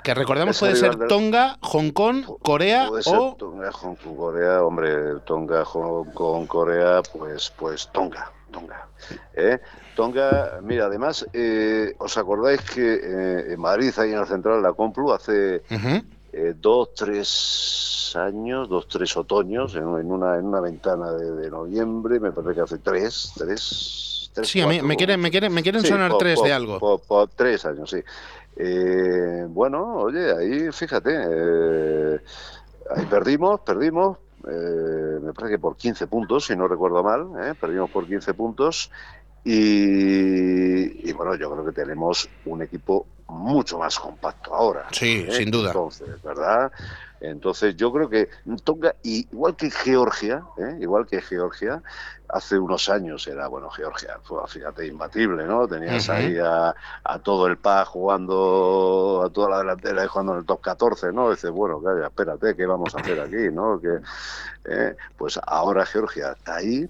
Que 0.04 0.14
recordemos 0.14 0.58
puede 0.60 0.76
ser 0.76 0.96
Tonga, 1.08 1.58
Hong 1.62 1.92
Kong, 1.92 2.26
Corea 2.42 2.90
o 2.90 3.36
Tonga, 3.38 3.72
Hong 3.72 3.96
Kong, 3.96 4.16
Corea, 4.16 4.64
hombre, 4.64 5.20
Tonga, 5.26 5.66
Hong 5.66 6.12
Kong, 6.14 6.48
Corea, 6.48 7.02
pues 7.14 7.52
pues 7.58 7.90
Tonga, 7.92 8.32
Tonga. 8.52 8.88
¿eh? 9.34 9.60
Tonga, 9.96 10.60
mira, 10.64 10.86
además, 10.86 11.28
eh, 11.34 11.94
¿os 11.98 12.18
acordáis 12.18 12.62
que 12.62 12.94
eh, 12.94 13.54
en 13.54 13.60
Madrid, 13.60 13.92
ahí 13.98 14.12
en 14.12 14.20
la 14.20 14.26
central 14.26 14.58
de 14.58 14.62
la 14.62 14.74
Complu, 14.74 15.12
hace 15.12 15.62
dos, 16.56 16.94
tres 16.94 18.14
años, 18.16 18.70
dos, 18.70 18.88
tres 18.88 19.16
otoños, 19.18 19.76
en, 19.76 19.86
una, 19.86 20.38
en 20.38 20.46
una 20.46 20.62
ventana 20.62 21.12
de, 21.12 21.32
de 21.32 21.50
noviembre, 21.50 22.20
me 22.20 22.32
parece 22.32 22.56
que 22.56 22.62
hace 22.62 22.78
tres, 22.78 23.34
tres, 23.36 24.09
sí, 24.44 24.62
a 24.62 24.68
mí 24.68 24.82
me 24.82 24.96
quieren, 24.96 25.20
me 25.20 25.32
quieren, 25.32 25.54
me 25.54 25.64
quieren 25.64 25.84
sonar 25.84 26.18
tres 26.18 26.42
de 26.42 26.54
algo. 26.54 27.00
Por, 27.00 27.30
tres 27.30 27.66
años, 27.66 27.90
sí. 27.90 28.02
Eh, 28.56 29.46
bueno, 29.48 29.96
oye, 29.96 30.32
ahí 30.32 30.72
fíjate, 30.72 31.12
eh, 31.14 32.20
ahí 32.96 33.06
perdimos, 33.06 33.62
perdimos, 33.62 34.18
eh, 34.48 35.20
me 35.22 35.34
parece 35.34 35.54
que 35.56 35.60
por 35.60 35.78
15 35.78 36.08
puntos, 36.08 36.46
si 36.46 36.56
no 36.56 36.68
recuerdo 36.68 37.04
mal, 37.04 37.56
perdimos 37.60 37.90
por 37.90 38.06
15 38.08 38.34
puntos. 38.34 38.92
Y, 39.46 41.10
y, 41.10 41.14
bueno, 41.14 41.34
yo 41.36 41.50
creo 41.52 41.66
que 41.66 41.72
tenemos 41.72 42.30
un 42.46 42.62
equipo 42.62 43.08
mucho 43.30 43.80
más 43.80 43.98
compacto 43.98 44.54
ahora. 44.54 44.88
Sí, 44.92 45.26
sin 45.32 45.50
duda. 45.50 45.68
Entonces, 45.68 46.22
¿verdad? 46.22 46.72
Entonces 47.22 47.76
yo 47.76 47.92
creo 47.92 48.10
que 48.10 48.30
Tonga, 48.64 48.96
igual 49.04 49.56
que 49.56 49.70
Georgia, 49.70 50.44
¿eh? 50.58 50.78
igual 50.80 51.06
que 51.06 51.22
Georgia, 51.22 51.82
hace 52.30 52.58
unos 52.58 52.90
años 52.90 53.28
era, 53.28 53.48
bueno, 53.48 53.70
Georgia, 53.70 54.20
fíjate, 54.48 54.88
imbatible, 54.88 55.46
¿no? 55.46 55.68
Tenías 55.68 56.10
ahí 56.10 56.38
a, 56.38 56.74
todo 57.24 57.48
el 57.48 57.58
PA 57.58 57.86
jugando, 57.86 59.24
a 59.26 59.30
toda 59.32 59.50
la 59.50 59.58
delantera 59.60 60.08
jugando 60.08 60.34
en 60.34 60.40
el 60.40 60.46
top 60.46 60.62
14, 60.62 61.12
¿no? 61.12 61.32
Dices, 61.32 61.52
bueno, 61.52 61.82
calla, 61.82 62.08
espérate, 62.08 62.56
¿qué 62.56 62.66
vamos 62.66 62.96
a 62.96 63.00
hacer 63.00 63.20
aquí, 63.20 63.52
¿no? 63.52 63.80
Que, 63.80 64.00
eh, 64.66 64.96
pues 65.18 65.40
ahora 65.46 65.86
Georgia 65.86 66.34
está 66.34 66.58
ahí, 66.58 66.88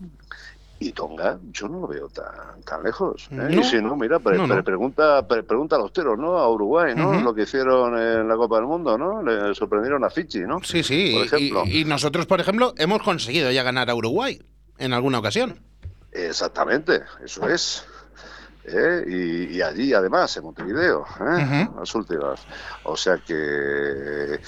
y 0.81 0.93
Tonga, 0.93 1.37
yo 1.51 1.67
no 1.67 1.81
lo 1.81 1.87
veo 1.87 2.07
tan, 2.07 2.61
tan 2.65 2.83
lejos. 2.83 3.27
¿eh? 3.31 3.59
y 3.59 3.63
si 3.63 3.81
no, 3.81 3.97
mira, 3.97 4.19
pregunta, 4.19 5.27
pregunta 5.27 5.75
a 5.75 5.79
los 5.79 5.91
teros, 5.91 6.17
¿no? 6.17 6.37
A 6.37 6.49
Uruguay, 6.49 6.93
¿no? 6.95 7.19
Lo 7.21 7.33
que 7.33 7.43
hicieron 7.43 7.97
en 7.97 8.27
la 8.27 8.35
Copa 8.37 8.57
del 8.57 8.65
Mundo, 8.65 8.97
¿no? 8.97 9.21
Le 9.21 9.53
sorprendieron 9.55 10.03
a 10.05 10.09
Fiji, 10.09 10.39
¿no? 10.39 10.61
Sí, 10.63 10.81
sí. 10.83 11.17
Y, 11.65 11.83
nosotros, 11.83 12.25
por 12.25 12.39
ejemplo, 12.39 12.73
hemos 12.77 13.01
conseguido 13.01 13.51
ya 13.51 13.63
ganar 13.63 13.89
a 13.89 13.95
Uruguay 13.95 14.41
en 14.79 14.93
alguna 14.93 15.19
ocasión. 15.19 15.59
Exactamente, 16.11 17.01
eso 17.23 17.47
es. 17.47 17.85
¿eh? 18.65 19.49
y, 19.51 19.61
allí 19.61 19.93
además 19.93 20.35
en 20.37 20.43
Montevideo, 20.43 21.05
¿eh? 21.19 21.67
las 21.77 21.93
últimas. 21.95 22.41
O 22.83 22.95
sea 22.95 23.17
que 23.17 24.39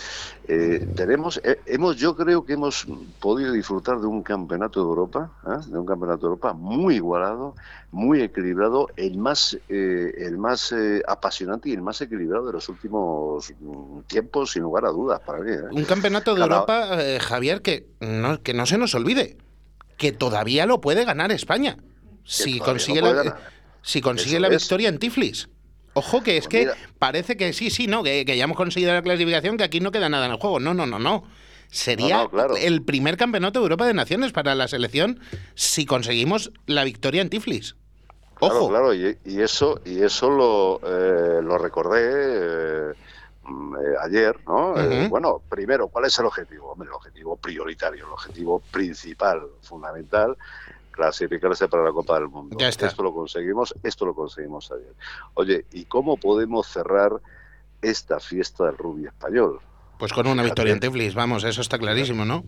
eh, 0.47 0.87
tenemos, 0.95 1.41
hemos, 1.65 1.95
yo 1.97 2.15
creo 2.15 2.45
que 2.45 2.53
hemos 2.53 2.87
podido 3.19 3.51
disfrutar 3.53 3.99
de 3.99 4.07
un 4.07 4.23
campeonato 4.23 4.79
de 4.81 4.85
Europa, 4.85 5.31
de 5.67 5.77
un 5.77 5.85
campeonato 5.85 6.21
de 6.21 6.27
Europa 6.27 6.53
muy 6.53 6.95
igualado, 6.95 7.55
muy 7.91 8.21
equilibrado, 8.21 8.89
el 8.95 9.17
más, 9.17 9.57
el 9.69 10.37
más 10.37 10.73
apasionante 11.07 11.69
y 11.69 11.73
el 11.73 11.81
más 11.81 12.01
equilibrado 12.01 12.47
de 12.47 12.53
los 12.53 12.69
últimos 12.69 13.53
mm, 13.59 14.01
tiempos, 14.07 14.51
sin 14.51 14.63
lugar 14.63 14.85
a 14.85 14.89
dudas, 14.89 15.19
para 15.21 15.39
mí. 15.39 15.51
Un 15.71 15.85
campeonato 15.85 16.35
de 16.35 16.41
Europa, 16.41 16.97
Javier, 17.19 17.61
que 17.61 17.87
no, 17.99 18.41
que 18.41 18.53
no 18.53 18.65
se 18.65 18.77
nos 18.77 18.95
olvide, 18.95 19.37
que 20.01 20.11
todavía 20.11 20.65
lo 20.65 20.81
puede 20.81 21.05
ganar 21.05 21.31
España. 21.31 21.77
Si 22.23 22.57
consigue 22.57 23.03
la, 23.03 23.37
si 23.83 24.01
consigue 24.01 24.39
la 24.39 24.49
victoria 24.49 24.89
en 24.89 24.97
Tiflis. 24.97 25.47
Ojo 25.93 26.23
que 26.23 26.37
es 26.37 26.47
pues 26.47 26.65
que 26.65 26.71
parece 26.97 27.37
que 27.37 27.53
sí, 27.53 27.69
sí, 27.69 27.85
no, 27.85 28.01
que, 28.01 28.25
ya 28.25 28.43
hemos 28.43 28.57
conseguido 28.57 28.93
la 28.93 29.03
clasificación, 29.03 29.57
que 29.57 29.63
aquí 29.63 29.79
no 29.79 29.91
queda 29.91 30.09
nada 30.09 30.25
en 30.25 30.31
el 30.31 30.39
juego. 30.39 30.59
No, 30.59 30.73
no, 30.73 30.87
no, 30.87 30.97
no. 30.97 31.23
Sería 31.69 32.27
el 32.59 32.81
primer 32.81 33.15
campeonato 33.15 33.59
de 33.59 33.65
Europa 33.65 33.85
de 33.85 33.93
Naciones 33.93 34.31
para 34.31 34.55
la 34.55 34.67
selección 34.67 35.19
si 35.53 35.85
conseguimos 35.85 36.51
la 36.65 36.83
victoria 36.83 37.21
en 37.21 37.29
Tiflis. 37.29 37.75
Ojo. 38.39 38.69
Claro, 38.69 38.95
y, 38.95 39.19
eso, 39.23 39.81
y 39.85 40.01
eso 40.01 40.31
lo, 40.31 40.81
eh, 40.83 41.43
lo 41.43 41.59
recordé 41.59 42.01
eh, 42.01 42.93
eh, 43.79 43.95
ayer, 44.01 44.37
¿no? 44.47 44.73
bueno, 45.09 45.41
primero, 45.49 45.87
¿cuál 45.87 46.05
es 46.05 46.17
el 46.19 46.25
objetivo? 46.25 46.75
el 46.81 46.89
objetivo 46.89 47.35
prioritario, 47.35 48.05
el 48.05 48.11
objetivo 48.11 48.59
principal, 48.71 49.41
fundamental, 49.61 50.37
clasificarse 50.91 51.67
para 51.67 51.83
la 51.83 51.91
Copa 51.91 52.15
del 52.15 52.29
Mundo. 52.29 52.57
Esto 52.59 53.03
lo 53.03 53.13
conseguimos, 53.13 53.73
esto 53.83 54.05
lo 54.05 54.13
conseguimos 54.13 54.71
ayer. 54.71 54.93
Oye, 55.35 55.65
¿y 55.71 55.85
cómo 55.85 56.17
podemos 56.17 56.67
cerrar 56.67 57.11
esta 57.81 58.19
fiesta 58.19 58.65
del 58.65 58.77
rugby 58.77 59.05
español? 59.07 59.59
Pues 59.97 60.13
con 60.13 60.27
una 60.27 60.43
victoria 60.43 60.73
en 60.73 60.79
Tiflis, 60.79 61.13
vamos, 61.13 61.43
eso 61.43 61.61
está 61.61 61.77
clarísimo, 61.77 62.25
¿no? 62.25 62.43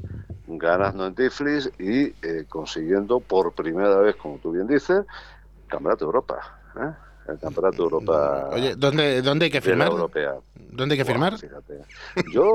ganando 0.48 1.06
en 1.08 1.16
Tiflis 1.16 1.72
y 1.80 2.14
eh, 2.22 2.46
consiguiendo 2.48 3.20
por 3.20 3.54
primera 3.54 3.98
vez, 3.98 4.16
como 4.16 4.38
tú 4.38 4.52
bien 4.52 4.68
dices, 4.68 5.06
Campeonato 5.68 6.06
de 6.06 6.10
Europa. 6.10 6.60
¿eh? 6.78 6.92
El 7.28 7.40
Campeonato 7.40 7.78
de 7.78 7.84
Europa. 7.84 8.50
Oye, 8.52 8.76
¿dónde, 8.76 9.22
dónde 9.22 9.46
hay 9.46 9.52
que 9.52 9.62
firmar? 9.62 9.90
Europea. 9.90 10.36
¿Dónde 10.56 10.94
hay 10.94 11.00
que 11.00 11.06
firmar? 11.06 11.36
Yo, 12.34 12.54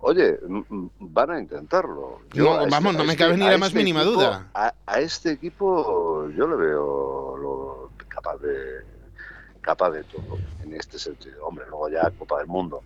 oye, 0.00 0.38
van 0.98 1.30
a 1.30 1.40
intentarlo. 1.40 2.20
no, 2.34 2.68
vamos, 2.68 2.96
no 2.96 3.04
me 3.04 3.16
cabe 3.16 3.36
ni 3.36 3.44
la 3.44 3.58
más 3.58 3.68
este 3.68 3.78
mínima 3.78 4.04
duda. 4.04 4.48
A, 4.54 5.00
este 5.00 5.32
equipo 5.32 6.28
yo 6.30 6.46
le 6.46 6.56
veo 6.56 7.36
lo, 7.36 7.90
capaz 8.08 8.36
de 8.38 8.98
capaz 9.60 9.90
de 9.90 10.04
todo 10.04 10.38
en 10.62 10.74
este 10.74 10.98
sentido. 10.98 11.44
Hombre, 11.44 11.64
luego 11.68 11.88
ya 11.88 12.10
Copa 12.18 12.38
del 12.38 12.46
Mundo, 12.46 12.82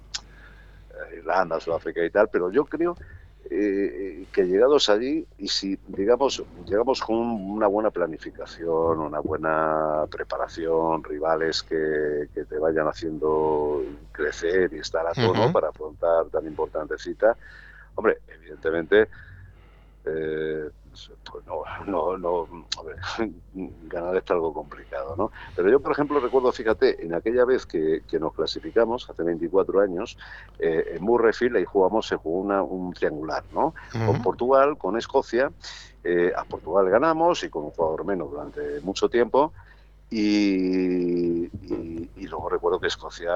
eh, 0.90 1.18
Irlanda, 1.18 1.60
Sudáfrica 1.60 2.04
y 2.04 2.10
tal, 2.10 2.28
pero 2.28 2.50
yo 2.50 2.64
creo 2.64 2.96
eh, 3.54 4.26
que 4.32 4.44
llegados 4.44 4.88
allí 4.88 5.26
y 5.38 5.48
si 5.48 5.78
digamos 5.86 6.42
llegamos 6.66 7.00
con 7.02 7.16
una 7.18 7.66
buena 7.66 7.90
planificación, 7.90 8.98
una 8.98 9.20
buena 9.20 10.06
preparación, 10.10 11.04
rivales 11.04 11.62
que, 11.62 12.28
te 12.32 12.58
vayan 12.58 12.88
haciendo 12.88 13.82
crecer 14.10 14.72
y 14.72 14.78
estar 14.78 15.06
a 15.06 15.12
tono 15.12 15.52
para 15.52 15.68
afrontar 15.68 16.26
tan 16.26 16.46
importante 16.46 16.98
cita, 16.98 17.36
hombre, 17.94 18.18
evidentemente 18.28 19.08
eh, 20.04 20.70
pues 21.30 21.44
no, 21.46 21.64
no, 21.86 22.18
no, 22.18 22.48
ganar 23.88 24.16
está 24.16 24.34
algo 24.34 24.52
complicado, 24.52 25.14
¿no? 25.16 25.32
Pero 25.56 25.70
yo, 25.70 25.80
por 25.80 25.92
ejemplo, 25.92 26.20
recuerdo, 26.20 26.52
fíjate, 26.52 27.04
en 27.04 27.14
aquella 27.14 27.44
vez 27.44 27.66
que, 27.66 28.02
nos 28.20 28.34
clasificamos, 28.34 29.08
hace 29.08 29.22
24 29.22 29.80
años, 29.80 30.18
eh, 30.58 30.94
en 30.96 31.02
Murrayfield, 31.02 31.56
ahí 31.56 31.64
jugamos, 31.64 32.06
se 32.06 32.16
jugó 32.16 32.40
una, 32.40 32.62
un 32.62 32.92
triangular, 32.92 33.42
¿no? 33.52 33.74
Con 34.06 34.22
Portugal, 34.22 34.76
con 34.76 34.98
Escocia, 34.98 35.50
eh, 36.04 36.32
a 36.36 36.44
Portugal 36.44 36.88
ganamos 36.90 37.42
y 37.44 37.48
con 37.48 37.64
un 37.64 37.70
jugador 37.70 38.04
menos 38.04 38.30
durante 38.30 38.80
mucho 38.82 39.08
tiempo, 39.08 39.52
y, 40.10 41.48
luego 42.28 42.48
recuerdo 42.50 42.78
que 42.78 42.88
Escocia 42.88 43.32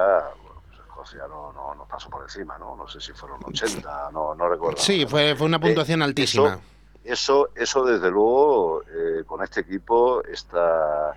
pues 0.67 0.79
Escocia 0.79 1.27
no, 1.29 1.53
no, 1.53 1.75
no, 1.75 1.87
pasó 1.87 2.11
por 2.11 2.23
encima, 2.23 2.59
¿no? 2.59 2.77
No 2.77 2.87
sé 2.87 3.01
si 3.01 3.13
fueron 3.13 3.41
80, 3.45 4.11
no, 4.13 4.35
no 4.35 4.49
recuerdo. 4.49 4.79
Sí, 4.79 5.07
fue, 5.07 5.35
fue 5.37 5.47
una 5.47 5.59
puntuación 5.59 6.03
altísima. 6.03 6.49
Eso, 6.49 6.61
eso 7.07 7.85
desde 7.85 8.11
luego, 8.11 8.83
eh, 8.83 9.25
con 9.27 9.43
este 9.43 9.61
equipo, 9.61 10.23
esta, 10.25 11.15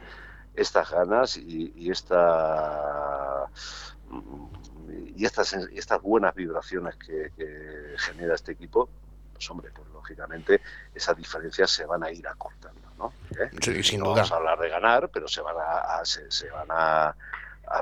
estas 0.56 0.92
ganas 0.92 1.38
y, 1.38 1.90
esta 1.90 3.46
y 5.16 5.26
estas, 5.26 5.54
estas 5.54 6.02
buenas 6.02 6.36
vibraciones 6.36 6.96
que, 6.96 7.32
genera 7.98 8.36
este 8.36 8.54
equipo, 8.54 8.90
pues 9.34 9.50
hombre, 9.50 9.70
pues 9.74 9.88
lógicamente 9.90 10.62
esas 10.94 11.18
diferencias 11.18 11.70
se 11.70 11.86
van 11.86 12.04
a 12.04 12.12
ir 12.12 12.28
acortando, 12.28 12.82
¿no? 12.98 13.14
¿Eh? 13.40 13.84
sin 13.84 14.00
duda. 14.00 14.16
Vamos 14.16 14.32
a 14.32 14.36
hablar 14.36 14.60
de 14.60 14.70
ganar, 14.70 15.10
pero 15.10 15.28
se 15.28 15.42
van 15.42 15.56
a, 15.58 16.04
se, 16.04 16.50
van 16.50 16.68
a, 16.70 17.16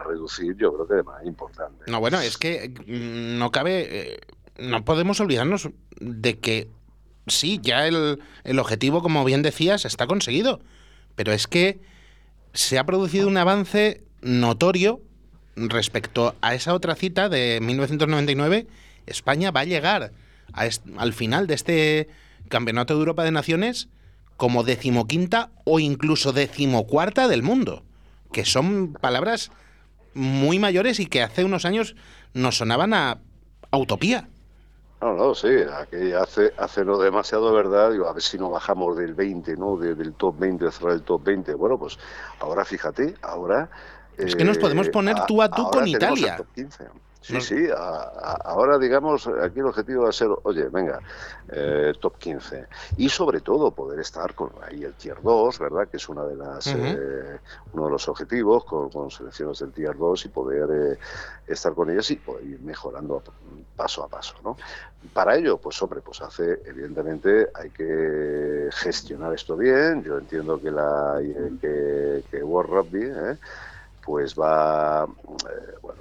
reducir, 0.05 0.55
yo 0.57 0.73
creo 0.73 0.87
que 0.87 0.95
de 0.95 1.03
manera 1.03 1.27
importante. 1.27 1.89
No, 1.89 1.99
bueno, 1.99 2.19
es 2.19 2.37
que 2.37 2.69
mm, 2.69 3.39
no 3.39 3.51
cabe, 3.51 4.13
eh, 4.13 4.19
no 4.57 4.83
podemos 4.83 5.19
olvidarnos 5.19 5.69
de 5.99 6.39
que 6.39 6.69
sí, 7.27 7.59
ya 7.61 7.87
el, 7.87 8.19
objetivo, 8.59 9.01
como 9.01 9.23
bien 9.25 9.41
decías, 9.41 9.85
está 9.85 10.07
conseguido. 10.07 10.59
Pero 11.15 11.31
es 11.33 11.47
que 11.47 11.79
se 12.53 12.77
ha 12.77 12.85
producido 12.85 13.27
un 13.27 13.37
avance 13.37 14.03
notorio 14.21 15.01
respecto 15.55 16.35
a 16.41 16.55
esa 16.55 16.73
otra 16.73 16.95
cita 16.95 17.29
de 17.29 17.59
1999. 17.61 18.67
España 19.05 19.51
va 19.51 19.61
a 19.61 19.65
llegar 19.65 20.11
al 20.53 21.13
final 21.13 21.47
de 21.47 21.53
este 21.53 22.09
Campeonato 22.49 22.93
de 22.93 22.99
Europa 22.99 23.23
de 23.23 23.31
Naciones 23.31 23.89
como 24.37 24.63
decimoquinta 24.63 25.49
o 25.65 25.79
incluso 25.79 26.31
decimocuarta 26.31 27.27
del 27.27 27.43
mundo, 27.43 27.83
que 28.31 28.45
son 28.45 28.93
palabras 28.93 29.51
muy 30.13 30.59
mayores 30.59 30.99
y 30.99 31.07
que 31.07 31.23
hace 31.23 31.43
unos 31.43 31.65
años 31.65 31.95
nos 32.33 32.57
sonaban 32.57 32.93
a 32.93 33.19
utopía. 33.71 34.29
No, 34.99 35.13
no, 35.13 35.35
sí, 35.35 35.49
aquí 35.71 36.11
hace, 36.13 36.53
hace 36.57 36.83
no 36.83 36.97
demasiado 36.97 37.53
verdad, 37.53 37.91
digo, 37.91 38.07
a 38.07 38.13
ver 38.13 38.23
si 38.23 38.37
no 38.37 38.49
bajamos 38.49 38.97
del 38.97 39.13
20, 39.13 39.55
¿no? 39.55 39.77
del 39.77 40.13
top 40.13 40.39
20, 40.39 40.71
cerrar 40.71 40.93
el 40.93 41.03
top 41.03 41.23
20. 41.23 41.53
Bueno, 41.53 41.77
pues 41.77 41.99
ahora 42.39 42.65
fíjate, 42.65 43.13
ahora... 43.21 43.69
Es 44.17 44.35
que 44.35 44.43
nos 44.43 44.57
podemos 44.57 44.89
poner 44.89 45.15
eh, 45.15 45.21
tú 45.27 45.43
a 45.43 45.49
tú 45.49 45.69
con 45.69 45.87
Italia. 45.87 46.43
Sí, 47.27 47.41
sí, 47.41 47.67
ahora 48.45 48.77
digamos, 48.77 49.27
aquí 49.27 49.59
el 49.59 49.65
objetivo 49.65 50.03
va 50.03 50.09
a 50.09 50.13
ser, 50.13 50.29
oye, 50.43 50.69
venga, 50.69 51.01
eh, 51.49 51.91
top 51.99 52.17
15. 52.17 52.67
Y 52.95 53.09
sobre 53.09 53.41
todo 53.41 53.71
poder 53.71 53.99
estar 53.99 54.33
con 54.33 54.51
ahí 54.61 54.85
el 54.85 54.93
tier 54.93 55.21
2, 55.21 55.59
¿verdad? 55.59 55.89
Que 55.89 55.97
es 55.97 56.07
una 56.07 56.23
de 56.23 56.37
las, 56.37 56.67
eh, 56.67 57.39
uno 57.73 57.85
de 57.85 57.91
los 57.91 58.07
objetivos 58.07 58.63
con, 58.63 59.11
selecciones 59.11 59.59
del 59.59 59.73
tier 59.73 59.97
2 59.97 60.25
y 60.25 60.29
poder 60.29 60.69
eh, 60.71 60.99
estar 61.47 61.73
con 61.73 61.89
ellas 61.89 62.09
y 62.11 62.15
poder 62.15 62.45
ir 62.45 62.61
mejorando 62.61 63.21
paso 63.75 64.05
a 64.05 64.07
paso, 64.07 64.35
¿no? 64.41 64.55
Para 65.11 65.35
ello, 65.35 65.57
pues 65.57 65.81
hombre, 65.81 65.99
pues 65.99 66.21
hace, 66.21 66.61
evidentemente, 66.65 67.49
hay 67.53 67.71
que 67.71 68.69
gestionar 68.71 69.33
esto 69.33 69.57
bien. 69.57 70.01
Yo 70.01 70.17
entiendo 70.17 70.61
que 70.61 70.71
la 70.71 71.19
que, 71.59 72.23
que 72.31 72.41
World 72.41 72.71
Rugby, 72.71 73.03
¿eh? 73.03 73.37
pues 74.07 74.35
va 74.35 75.05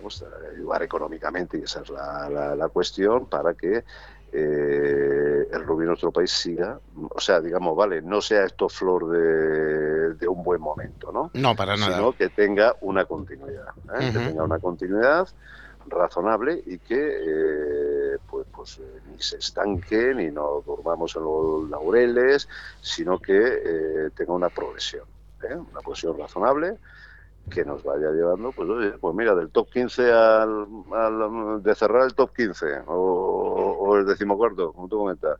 eh, 0.06 0.24
pues, 0.24 0.24
ayudar 0.54 0.82
económicamente, 0.82 1.58
y 1.58 1.62
esa 1.62 1.80
es 1.80 1.90
la, 1.90 2.54
la, 2.56 2.68
cuestión, 2.68 3.26
para 3.26 3.54
que 3.54 3.84
eh, 4.32 5.48
el 5.52 5.64
rugby 5.64 5.82
en 5.82 5.88
nuestro 5.88 6.12
país 6.12 6.30
siga, 6.30 6.78
o 7.10 7.20
sea, 7.20 7.40
digamos, 7.40 7.76
vale, 7.76 8.02
no 8.02 8.20
sea 8.20 8.44
esto 8.44 8.68
flor 8.68 9.08
de, 9.08 10.14
de 10.14 10.28
un 10.28 10.42
buen 10.42 10.60
momento, 10.60 11.12
¿no? 11.12 11.30
No, 11.34 11.54
para 11.56 11.76
nada. 11.76 11.96
Sino 11.96 12.12
que 12.12 12.28
tenga 12.28 12.76
una 12.80 13.04
continuidad, 13.04 13.68
¿eh? 13.98 14.12
que 14.12 14.18
tenga 14.18 14.44
una 14.44 14.58
continuidad 14.58 15.28
razonable 15.88 16.62
y 16.66 16.78
que 16.78 18.16
pues, 18.28 18.46
pues 18.52 18.80
ni 19.08 19.20
se 19.22 19.36
estanque 19.36 20.12
ni 20.14 20.32
nos 20.32 20.64
durmamos 20.64 21.14
en 21.14 21.22
los 21.22 21.70
laureles, 21.70 22.48
sino 22.80 23.20
que 23.20 24.10
tenga 24.16 24.32
una 24.32 24.48
progresión, 24.48 25.04
una 25.42 25.80
progresión 25.80 26.18
razonable 26.18 26.78
que 27.50 27.64
nos 27.64 27.82
vaya 27.82 28.10
llevando, 28.10 28.52
pues 28.52 28.68
pues 29.00 29.14
mira, 29.14 29.34
del 29.34 29.50
top 29.50 29.70
15 29.70 30.12
al, 30.12 31.62
de 31.62 31.74
cerrar 31.74 32.04
el 32.04 32.14
top 32.14 32.30
15 32.34 32.66
o, 32.86 33.96
el 33.96 34.06
decimocuarto, 34.06 34.72
como 34.72 34.88
tú 34.88 34.98
comentas, 34.98 35.38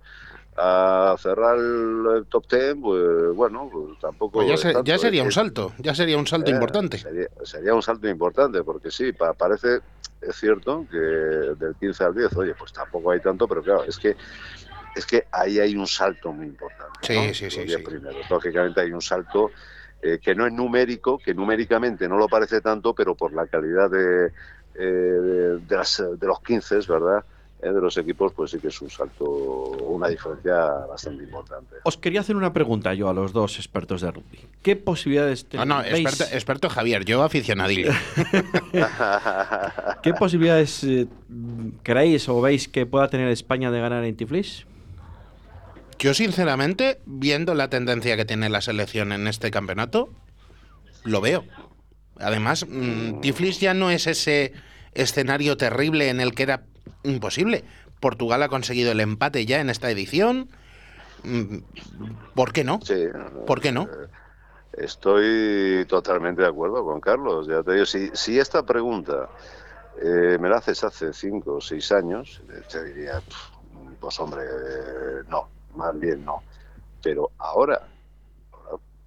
a 0.56 1.16
cerrar 1.18 1.58
el, 1.58 2.26
top 2.28 2.44
10, 2.48 2.76
pues 2.80 3.34
bueno, 3.34 3.68
pues 3.70 3.98
tampoco. 4.00 4.38
Pues 4.44 4.62
ya, 4.84 4.98
sería 4.98 5.22
un 5.22 5.32
salto, 5.32 5.72
ya 5.78 5.94
sería 5.94 6.16
un 6.16 6.26
salto 6.26 6.50
eh, 6.50 6.54
importante. 6.54 6.98
Sería, 7.42 7.74
un 7.74 7.82
salto 7.82 8.08
importante, 8.08 8.62
porque 8.62 8.90
sí, 8.90 9.12
parece, 9.12 9.80
es 10.20 10.36
cierto 10.36 10.86
que 10.90 10.96
del 10.96 11.74
15 11.78 12.04
al 12.04 12.14
10, 12.14 12.36
oye, 12.36 12.54
pues 12.54 12.72
tampoco 12.72 13.10
hay 13.10 13.20
tanto, 13.20 13.46
pero 13.48 13.62
claro, 13.62 13.84
es 13.84 13.98
que 13.98 14.16
es 14.94 15.04
que 15.04 15.26
ahí 15.30 15.58
hay 15.58 15.76
un 15.76 15.86
salto 15.86 16.32
muy 16.32 16.46
importante. 16.46 17.00
Sí, 17.02 17.34
sí, 17.34 17.50
sí, 17.50 17.68
sí. 17.68 17.76
Primero, 17.82 18.16
lógicamente 18.30 18.80
hay 18.80 18.92
un 18.92 19.02
salto 19.02 19.50
eh, 20.06 20.20
que 20.22 20.36
no 20.36 20.46
es 20.46 20.52
numérico, 20.52 21.18
que 21.18 21.34
numéricamente 21.34 22.08
no 22.08 22.16
lo 22.16 22.28
parece 22.28 22.60
tanto, 22.60 22.94
pero 22.94 23.16
por 23.16 23.32
la 23.32 23.48
calidad 23.48 23.90
de, 23.90 24.30
eh, 24.76 25.58
de, 25.68 26.26
los 26.26 26.40
15, 26.42 26.78
¿verdad? 26.88 27.24
Eh, 27.60 27.72
de 27.72 27.80
los 27.80 27.96
equipos, 27.96 28.32
pues 28.32 28.52
sí 28.52 28.60
que 28.60 28.68
es 28.68 28.80
un 28.80 28.88
salto, 28.88 29.24
una 29.24 30.06
diferencia 30.06 30.54
bastante 30.88 31.24
importante. 31.24 31.74
Os 31.82 31.96
quería 31.96 32.20
hacer 32.20 32.36
una 32.36 32.52
pregunta 32.52 32.94
yo 32.94 33.08
a 33.08 33.14
los 33.14 33.32
dos 33.32 33.58
expertos 33.58 34.02
de 34.02 34.12
rugby. 34.12 34.38
¿Qué 34.62 34.76
posibilidades 34.76 35.48
tenéis? 35.48 35.68
No, 35.68 35.82
no, 35.82 35.88
experto, 35.88 36.68
Javier, 36.68 37.04
yo 37.04 37.24
aficionadillo. 37.24 37.90
¿Qué 40.04 40.14
posibilidades 40.14 40.86
creéis 41.82 42.28
o 42.28 42.40
veis 42.40 42.68
que 42.68 42.86
pueda 42.86 43.08
tener 43.08 43.28
España 43.30 43.72
de 43.72 43.80
ganar 43.80 44.04
en 44.04 44.16
Tiflis? 44.16 44.68
Yo, 45.98 46.12
sinceramente, 46.12 47.00
viendo 47.06 47.54
la 47.54 47.70
tendencia 47.70 48.16
que 48.16 48.24
tiene 48.24 48.48
la 48.48 48.60
selección 48.60 49.12
en 49.12 49.26
este 49.26 49.50
campeonato, 49.50 50.10
lo 51.04 51.20
veo. 51.20 51.44
Además, 52.18 52.66
mm, 52.68 53.20
Tiflis 53.20 53.60
ya 53.60 53.74
no 53.74 53.90
es 53.90 54.06
ese 54.06 54.52
escenario 54.92 55.56
terrible 55.56 56.08
en 56.08 56.20
el 56.20 56.34
que 56.34 56.42
era 56.42 56.64
imposible. 57.02 57.64
Portugal 58.00 58.42
ha 58.42 58.48
conseguido 58.48 58.92
el 58.92 59.00
empate 59.00 59.46
ya 59.46 59.60
en 59.60 59.70
esta 59.70 59.90
edición. 59.90 60.50
Mm, 61.24 61.58
¿Por 62.34 62.52
qué 62.52 62.64
no? 62.64 62.80
Sí. 62.82 63.06
¿Por 63.46 63.60
qué 63.60 63.72
no? 63.72 63.84
Eh, 63.84 64.08
estoy 64.74 65.86
totalmente 65.88 66.42
de 66.42 66.48
acuerdo 66.48 66.84
con 66.84 67.00
Carlos. 67.00 67.46
Ya 67.46 67.62
te 67.62 67.72
digo, 67.72 67.86
si, 67.86 68.10
si 68.12 68.38
esta 68.38 68.64
pregunta 68.64 69.30
eh, 70.02 70.36
me 70.38 70.48
la 70.50 70.58
haces 70.58 70.84
hace 70.84 71.12
cinco 71.14 71.54
o 71.54 71.60
seis 71.60 71.90
años, 71.90 72.42
te 72.70 72.84
diría, 72.84 73.22
pues 73.98 74.20
hombre, 74.20 74.42
eh, 74.44 75.22
no 75.28 75.55
más 75.76 75.98
bien 75.98 76.24
no. 76.24 76.42
Pero 77.02 77.30
ahora, 77.38 77.86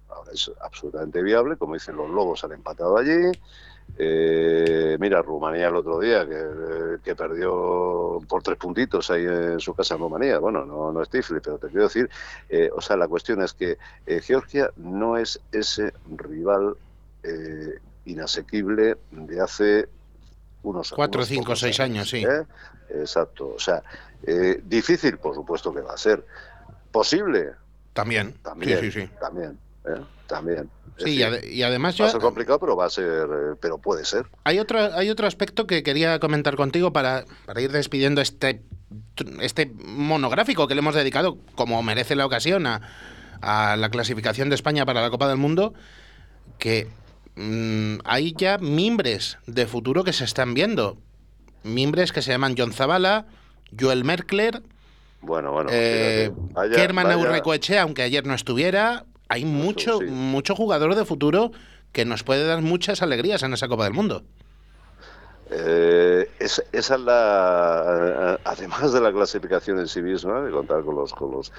ahora, 0.08 0.32
es 0.32 0.50
absolutamente 0.60 1.22
viable, 1.22 1.56
como 1.56 1.74
dicen 1.74 1.96
los 1.96 2.08
lobos 2.08 2.42
han 2.44 2.52
empatado 2.52 2.96
allí. 2.96 3.32
Eh, 3.98 4.96
mira, 5.00 5.20
Rumanía 5.20 5.68
el 5.68 5.76
otro 5.76 5.98
día, 5.98 6.26
que 6.26 6.80
que 7.02 7.14
perdió 7.14 8.20
por 8.28 8.42
tres 8.42 8.58
puntitos 8.58 9.10
ahí 9.10 9.24
en 9.24 9.60
su 9.60 9.74
casa 9.74 9.94
en 9.94 10.00
Rumanía. 10.00 10.38
Bueno, 10.38 10.64
no, 10.64 10.92
no 10.92 11.02
es 11.02 11.08
Tifli, 11.08 11.40
pero 11.40 11.58
te 11.58 11.68
quiero 11.68 11.84
decir, 11.84 12.10
eh, 12.48 12.70
o 12.74 12.80
sea, 12.80 12.96
la 12.96 13.08
cuestión 13.08 13.42
es 13.42 13.52
que 13.52 13.78
eh, 14.06 14.20
Georgia 14.22 14.70
no 14.76 15.16
es 15.16 15.40
ese 15.52 15.92
rival 16.16 16.76
eh, 17.22 17.78
inasequible 18.04 18.96
de 19.10 19.40
hace 19.40 19.88
unos 20.62 20.92
cuatro, 20.92 21.24
cinco, 21.24 21.56
seis 21.56 21.80
años, 21.80 22.08
sí. 22.08 22.24
Exacto. 22.90 23.54
O 23.54 23.58
sea, 23.58 23.82
difícil, 24.64 25.16
por 25.18 25.34
supuesto 25.34 25.72
que 25.72 25.80
va 25.80 25.94
a 25.94 25.98
ser. 25.98 26.24
Posible. 26.92 27.52
También. 27.92 28.34
También. 28.42 28.80
Sí, 28.80 28.90
sí, 28.90 29.00
sí. 29.02 29.08
También. 29.20 29.58
También. 30.26 30.70
Sí, 30.98 31.22
y, 31.50 31.62
además 31.62 31.98
va 32.00 32.06
a 32.06 32.10
ser 32.10 32.20
complicado, 32.20 32.58
pero 32.58 32.76
va 32.76 32.86
a 32.86 32.90
ser, 32.90 33.06
eh, 33.06 33.56
pero 33.58 33.78
puede 33.78 34.04
ser. 34.04 34.26
Hay 34.44 34.58
otro, 34.58 34.78
hay 34.78 35.08
otro 35.08 35.26
aspecto 35.26 35.66
que 35.66 35.82
quería 35.82 36.18
comentar 36.20 36.56
contigo 36.56 36.92
para, 36.92 37.24
para 37.46 37.60
ir 37.62 37.72
despidiendo 37.72 38.20
este, 38.20 38.62
este 39.40 39.72
monográfico 39.82 40.68
que 40.68 40.74
le 40.74 40.80
hemos 40.80 40.94
dedicado, 40.94 41.38
como 41.54 41.82
merece 41.82 42.16
la 42.16 42.26
ocasión, 42.26 42.66
a, 42.66 42.82
a 43.40 43.76
la 43.76 43.88
clasificación 43.88 44.50
de 44.50 44.56
España 44.56 44.84
para 44.84 45.00
la 45.00 45.10
Copa 45.10 45.26
del 45.28 45.38
Mundo, 45.38 45.72
que 46.58 46.88
mm, 47.36 48.00
hay 48.04 48.34
ya 48.36 48.58
mimbres 48.58 49.38
de 49.46 49.66
futuro 49.66 50.04
que 50.04 50.12
se 50.12 50.24
están 50.24 50.52
viendo. 50.52 50.98
Mimbres 51.62 52.12
que 52.12 52.22
se 52.22 52.30
llaman 52.30 52.54
John 52.56 52.72
Zavala, 52.72 53.26
Joel 53.78 54.04
Merkler, 54.04 54.62
bueno, 55.20 55.52
bueno. 55.52 55.70
Eh, 55.72 56.32
Kerman 56.74 57.10
aunque 57.80 58.02
ayer 58.02 58.26
no 58.26 58.34
estuviera, 58.34 59.04
hay 59.28 59.44
mucho, 59.44 60.00
mucho 60.00 60.54
jugador 60.54 60.94
de 60.94 61.04
futuro 61.04 61.52
que 61.92 62.04
nos 62.04 62.22
puede 62.22 62.46
dar 62.46 62.62
muchas 62.62 63.02
alegrías 63.02 63.42
en 63.42 63.52
esa 63.52 63.68
Copa 63.68 63.84
del 63.84 63.94
Mundo. 63.94 64.22
Eh, 65.52 66.30
esa 66.38 66.62
es 66.70 66.90
la, 66.90 68.38
además 68.44 68.92
de 68.92 69.00
la 69.00 69.12
clasificación 69.12 69.80
en 69.80 69.88
sí 69.88 70.00
misma, 70.00 70.42
de 70.42 70.52
contar 70.52 70.84
con 70.84 70.94
los, 70.94 71.12
con 71.12 71.32
los 71.32 71.52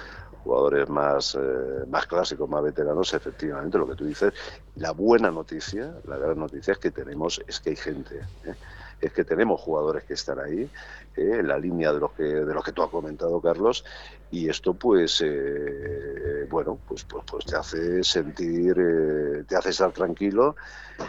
jugadores 0.44 0.88
más, 0.88 1.34
eh, 1.34 1.84
más 1.88 2.06
clásicos, 2.06 2.48
más 2.48 2.62
veteranos, 2.62 3.12
efectivamente, 3.12 3.76
lo 3.76 3.86
que 3.86 3.94
tú 3.94 4.06
dices, 4.06 4.32
la 4.76 4.92
buena 4.92 5.30
noticia, 5.30 5.92
la 6.06 6.16
gran 6.16 6.38
noticia 6.38 6.72
es 6.72 6.78
que 6.78 6.90
tenemos, 6.90 7.42
es 7.46 7.60
que 7.60 7.70
hay 7.70 7.76
gente. 7.76 8.16
¿eh? 8.46 8.54
Es 9.02 9.12
que 9.12 9.24
tenemos 9.24 9.60
jugadores 9.60 10.04
que 10.04 10.14
están 10.14 10.38
ahí, 10.38 10.70
eh, 11.16 11.36
en 11.40 11.48
la 11.48 11.58
línea 11.58 11.92
de 11.92 11.98
los 11.98 12.12
que 12.12 12.22
de 12.22 12.54
los 12.54 12.64
que 12.64 12.72
tú 12.72 12.82
has 12.82 12.88
comentado, 12.88 13.40
Carlos, 13.40 13.84
y 14.30 14.48
esto 14.48 14.74
pues 14.74 15.20
eh, 15.24 16.46
bueno, 16.48 16.78
pues, 16.86 17.04
pues, 17.04 17.24
pues 17.28 17.44
te 17.44 17.56
hace 17.56 18.04
sentir, 18.04 18.76
eh, 18.78 19.44
te 19.46 19.56
hace 19.56 19.70
estar 19.70 19.90
tranquilo 19.92 20.54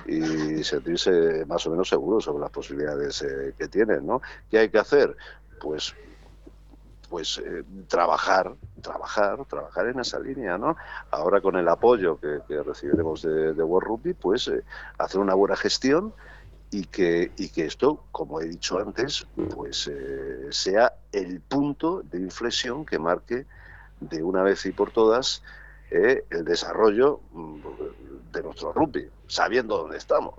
y 0.08 0.64
sentirse 0.64 1.46
más 1.46 1.66
o 1.68 1.70
menos 1.70 1.88
seguro 1.88 2.20
sobre 2.20 2.42
las 2.42 2.50
posibilidades 2.50 3.24
que 3.58 3.68
tienes, 3.68 4.02
¿no? 4.02 4.22
¿Qué 4.50 4.58
hay 4.58 4.70
que 4.70 4.80
hacer? 4.80 5.16
Pues 5.62 5.94
pues 7.10 7.40
trabajar, 7.90 8.56
trabajar, 8.82 9.46
trabajar 9.46 9.86
en 9.86 10.00
esa 10.00 10.20
línea, 10.20 10.58
¿no? 10.58 10.76
Ahora 11.12 11.42
con 11.42 11.56
el 11.58 11.70
apoyo 11.70 12.20
que, 12.20 12.42
recibiremos 12.64 13.22
de, 13.22 13.54
de 13.54 13.64
World 13.64 13.88
Rugby, 13.88 14.14
pues 14.16 14.52
hacer 14.98 15.20
una 15.20 15.36
buena 15.36 15.56
gestión, 15.56 16.12
y 16.74 16.86
que, 16.86 17.32
y 17.38 17.50
que 17.50 17.66
esto, 17.66 18.04
como 18.12 18.42
he 18.42 18.46
dicho 18.46 18.80
antes, 18.80 19.28
pues 19.54 19.88
eh, 19.88 20.48
sea 20.50 20.94
el 21.12 21.40
punto 21.40 22.02
de 22.02 22.18
inflexión 22.18 22.84
que 22.84 22.98
marque 22.98 23.46
de 24.00 24.24
una 24.24 24.42
vez 24.42 24.66
y 24.66 24.72
por 24.72 24.90
todas 24.90 25.44
eh, 25.92 26.26
el 26.32 26.44
desarrollo 26.44 27.20
mm, 27.32 27.58
de 28.34 28.42
nuestro 28.42 28.74
rugby, 28.74 29.08
sabiendo 29.28 29.78
dónde 29.78 29.98
estamos. 29.98 30.34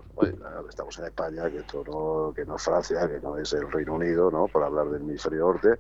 estamos 0.69 0.99
en 0.99 1.05
España, 1.05 1.49
que 1.49 1.59
esto 1.59 1.85
no, 1.87 2.35
que 2.35 2.45
no 2.45 2.57
es 2.57 2.63
Francia, 2.65 3.09
que 3.09 3.21
no 3.21 3.39
es 3.39 3.53
el 3.53 3.71
Reino 3.71 3.95
Unido, 3.95 4.29
¿no? 4.33 4.49
por 4.49 4.65
hablar 4.65 4.89
del 4.89 5.03
hemisferio 5.03 5.53
norte, 5.53 5.77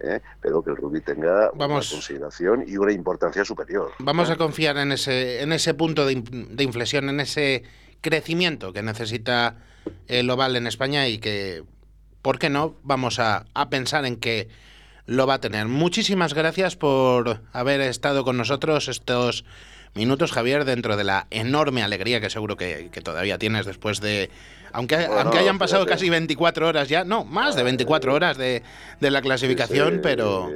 eh, 0.00 0.20
pero 0.42 0.62
que 0.62 0.68
el 0.68 0.76
rugby 0.76 1.00
tenga 1.00 1.50
una 1.52 1.66
consideración 1.66 2.62
y 2.66 2.76
una 2.76 2.92
importancia 2.92 3.42
superior. 3.42 3.92
Vamos 4.00 4.28
a 4.28 4.36
confiar 4.36 4.76
en 4.76 4.92
ese, 4.92 5.40
en 5.40 5.54
ese 5.54 5.72
punto 5.72 6.04
de, 6.04 6.22
de 6.22 6.62
inflexión, 6.62 7.08
en 7.08 7.20
ese 7.20 7.62
crecimiento 8.02 8.74
que 8.74 8.82
necesita 8.82 9.56
el 10.08 10.28
oval 10.30 10.56
en 10.56 10.66
España 10.66 11.08
y 11.08 11.18
que, 11.18 11.64
¿por 12.22 12.38
qué 12.38 12.50
no? 12.50 12.76
Vamos 12.82 13.18
a, 13.18 13.46
pensar 13.70 14.04
en 14.04 14.16
que 14.16 14.48
lo 15.06 15.26
va 15.26 15.34
a 15.34 15.40
tener. 15.40 15.66
Muchísimas 15.66 16.34
gracias 16.34 16.76
por 16.76 17.42
haber 17.52 17.80
estado 17.80 18.24
con 18.24 18.36
nosotros 18.36 18.88
estos 18.88 19.44
minutos, 19.94 20.32
Javier, 20.32 20.64
dentro 20.64 20.96
de 20.96 21.04
la 21.04 21.26
enorme 21.30 21.82
alegría 21.82 22.20
que 22.20 22.30
seguro 22.30 22.56
que, 22.56 22.88
que 22.90 23.00
todavía 23.00 23.38
tienes 23.38 23.66
después 23.66 24.00
de 24.00 24.30
aunque, 24.74 24.96
aunque 24.96 25.38
hayan 25.38 25.56
pasado 25.56 25.86
casi 25.86 26.10
24 26.10 26.66
horas 26.66 26.88
ya, 26.88 27.04
no, 27.04 27.24
más 27.24 27.54
de 27.54 27.62
24 27.62 28.12
horas 28.12 28.36
de, 28.36 28.64
de 29.00 29.10
la 29.12 29.22
clasificación, 29.22 30.00
pero... 30.02 30.50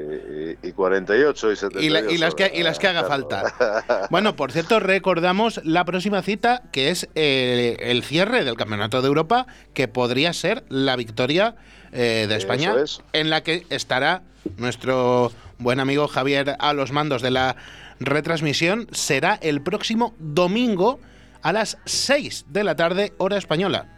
Y, 0.61 0.73
48 0.73 1.53
y 1.53 1.57
78. 1.57 2.11
Y, 2.11 2.19
las 2.19 2.35
que, 2.35 2.51
y 2.53 2.65
las 2.65 2.81
que 2.81 2.89
haga 2.89 3.05
falta. 3.05 4.09
Bueno, 4.11 4.35
por 4.35 4.51
cierto, 4.51 4.81
recordamos 4.81 5.61
la 5.65 5.85
próxima 5.85 6.21
cita, 6.23 6.63
que 6.73 6.91
es 6.91 7.09
eh, 7.15 7.77
el, 7.79 8.03
cierre 8.03 8.45
del 8.45 8.57
Campeonato 8.57 9.03
de 9.03 9.07
Europa, 9.07 9.47
que 9.73 9.87
podría 9.87 10.33
ser 10.33 10.65
la 10.69 10.97
victoria 10.97 11.55
eh, 11.93 12.27
de 12.29 12.35
España, 12.35 12.75
en 13.13 13.31
la 13.31 13.43
que 13.45 13.67
estará 13.71 14.23
nuestro 14.57 15.31
buen 15.59 15.79
amigo 15.79 16.09
Javier 16.09 16.57
a 16.59 16.73
los 16.73 16.91
mandos 16.91 17.23
de 17.23 17.31
la 17.31 17.57
retransmisión. 18.01 18.89
Será 18.93 19.39
el 19.41 19.63
próximo 19.63 20.15
domingo 20.19 21.01
a 21.43 21.53
las 21.53 21.79
6 21.85 22.47
de 22.49 22.65
la 22.65 22.77
tarde, 22.77 23.13
hora 23.19 23.37
española. 23.37 23.89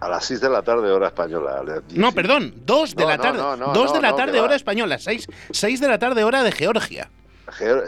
A 0.00 0.08
las 0.08 0.24
6 0.26 0.40
de 0.40 0.50
la 0.50 0.62
tarde, 0.62 0.90
hora 0.90 1.08
española. 1.08 1.62
No, 1.94 2.12
perdón, 2.12 2.54
2 2.64 2.96
de 2.96 3.06
la 3.06 3.18
tarde. 3.18 3.40
2 3.40 3.92
de 3.92 4.00
la 4.00 4.14
tarde, 4.14 4.40
hora 4.40 4.54
española. 4.54 4.98
6, 4.98 5.26
6 5.50 5.80
de 5.80 5.88
la 5.88 5.98
tarde, 5.98 6.24
hora 6.24 6.42
de 6.42 6.52
Georgia. 6.52 7.10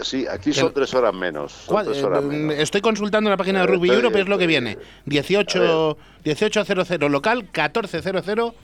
Sí, 0.03 0.27
aquí 0.27 0.53
son 0.53 0.73
3 0.73 0.95
horas 0.95 1.15
menos. 1.15 1.67
Eh, 1.69 2.57
estoy 2.59 2.81
consultando 2.81 3.29
la 3.29 3.37
página 3.37 3.61
de 3.61 3.67
Rugby 3.67 3.91
Europe, 3.91 4.21
es 4.21 4.29
lo 4.29 4.39
que 4.39 4.47
viene. 4.47 4.79
18, 5.07 5.99
18.00 6.25 7.09
local, 7.11 7.51
14.00 7.53 8.55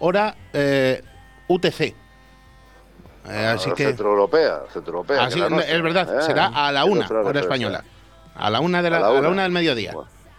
hora 0.00 0.36
eh, 0.52 1.02
UTC. 1.48 1.94
Eh, 3.28 3.46
así 3.46 3.70
que. 3.72 3.86
Centro 3.86 4.10
Europea, 4.10 4.62
Centro 4.72 4.92
Europea. 4.92 5.28
es 5.28 5.82
verdad, 5.82 6.20
será 6.20 6.46
a 6.46 6.70
la 6.72 6.84
1 6.84 7.06
hora 7.24 7.40
española. 7.40 7.84
A 8.34 8.50
la 8.50 8.60
1 8.60 8.82
de 8.82 8.90
la, 8.90 8.96
a 8.96 9.20
la 9.20 9.28
una 9.28 9.42
del 9.44 9.52
mediodía. 9.52 9.94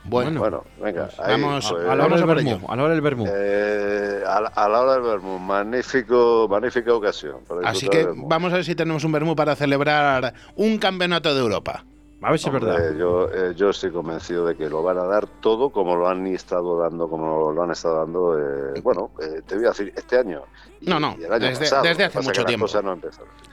Bueno, 0.07 0.39
bueno, 0.39 0.63
venga. 0.79 1.09
vamos, 1.17 1.67
pues, 1.71 1.89
a 1.89 1.95
la 1.95 2.05
hora 2.05 2.17
del 2.17 2.25
vermú. 2.25 2.65
A 2.67 2.75
la 2.75 2.83
hora 2.83 2.93
del 2.93 3.01
vermú. 3.01 3.25
Eh, 3.27 4.23
a, 4.27 4.69
la 4.69 4.81
hora 4.81 4.93
del 4.93 5.01
vermú. 5.01 5.39
Magnífico, 5.39 6.47
magnífica 6.49 6.93
ocasión. 6.93 7.37
Así 7.63 7.87
que 7.87 8.07
vamos 8.15 8.53
a 8.53 8.57
ver 8.57 8.65
si 8.65 8.75
tenemos 8.75 9.03
un 9.03 9.11
vermú 9.11 9.35
para 9.35 9.55
celebrar 9.55 10.33
un 10.55 10.77
campeonato 10.77 11.33
de 11.33 11.41
Europa. 11.41 11.85
A 12.21 12.31
ver 12.31 12.39
si 12.39 12.47
es 12.47 12.53
verdad. 12.53 12.95
Yo, 12.97 13.29
eh, 13.31 13.53
yo 13.55 13.69
estoy 13.69 13.91
convencido 13.91 14.45
de 14.45 14.55
que 14.55 14.69
lo 14.69 14.81
van 14.81 14.97
a 14.97 15.03
dar 15.03 15.27
todo 15.27 15.69
como 15.69 15.95
lo 15.95 16.07
han 16.07 16.25
estado 16.27 16.79
dando, 16.79 17.09
como 17.09 17.51
lo 17.51 17.61
han 17.61 17.71
estado 17.71 17.97
dando, 17.97 18.39
eh, 18.39 18.79
bueno, 18.81 19.11
eh, 19.21 19.41
te 19.45 19.55
voy 19.55 19.65
a 19.65 19.69
decir, 19.69 19.93
este 19.95 20.17
año. 20.17 20.43
no, 20.81 20.99
no, 20.99 21.15
desde, 21.17 21.65
hace 22.05 22.21
mucho 22.21 22.45
tiempo. 22.45 22.67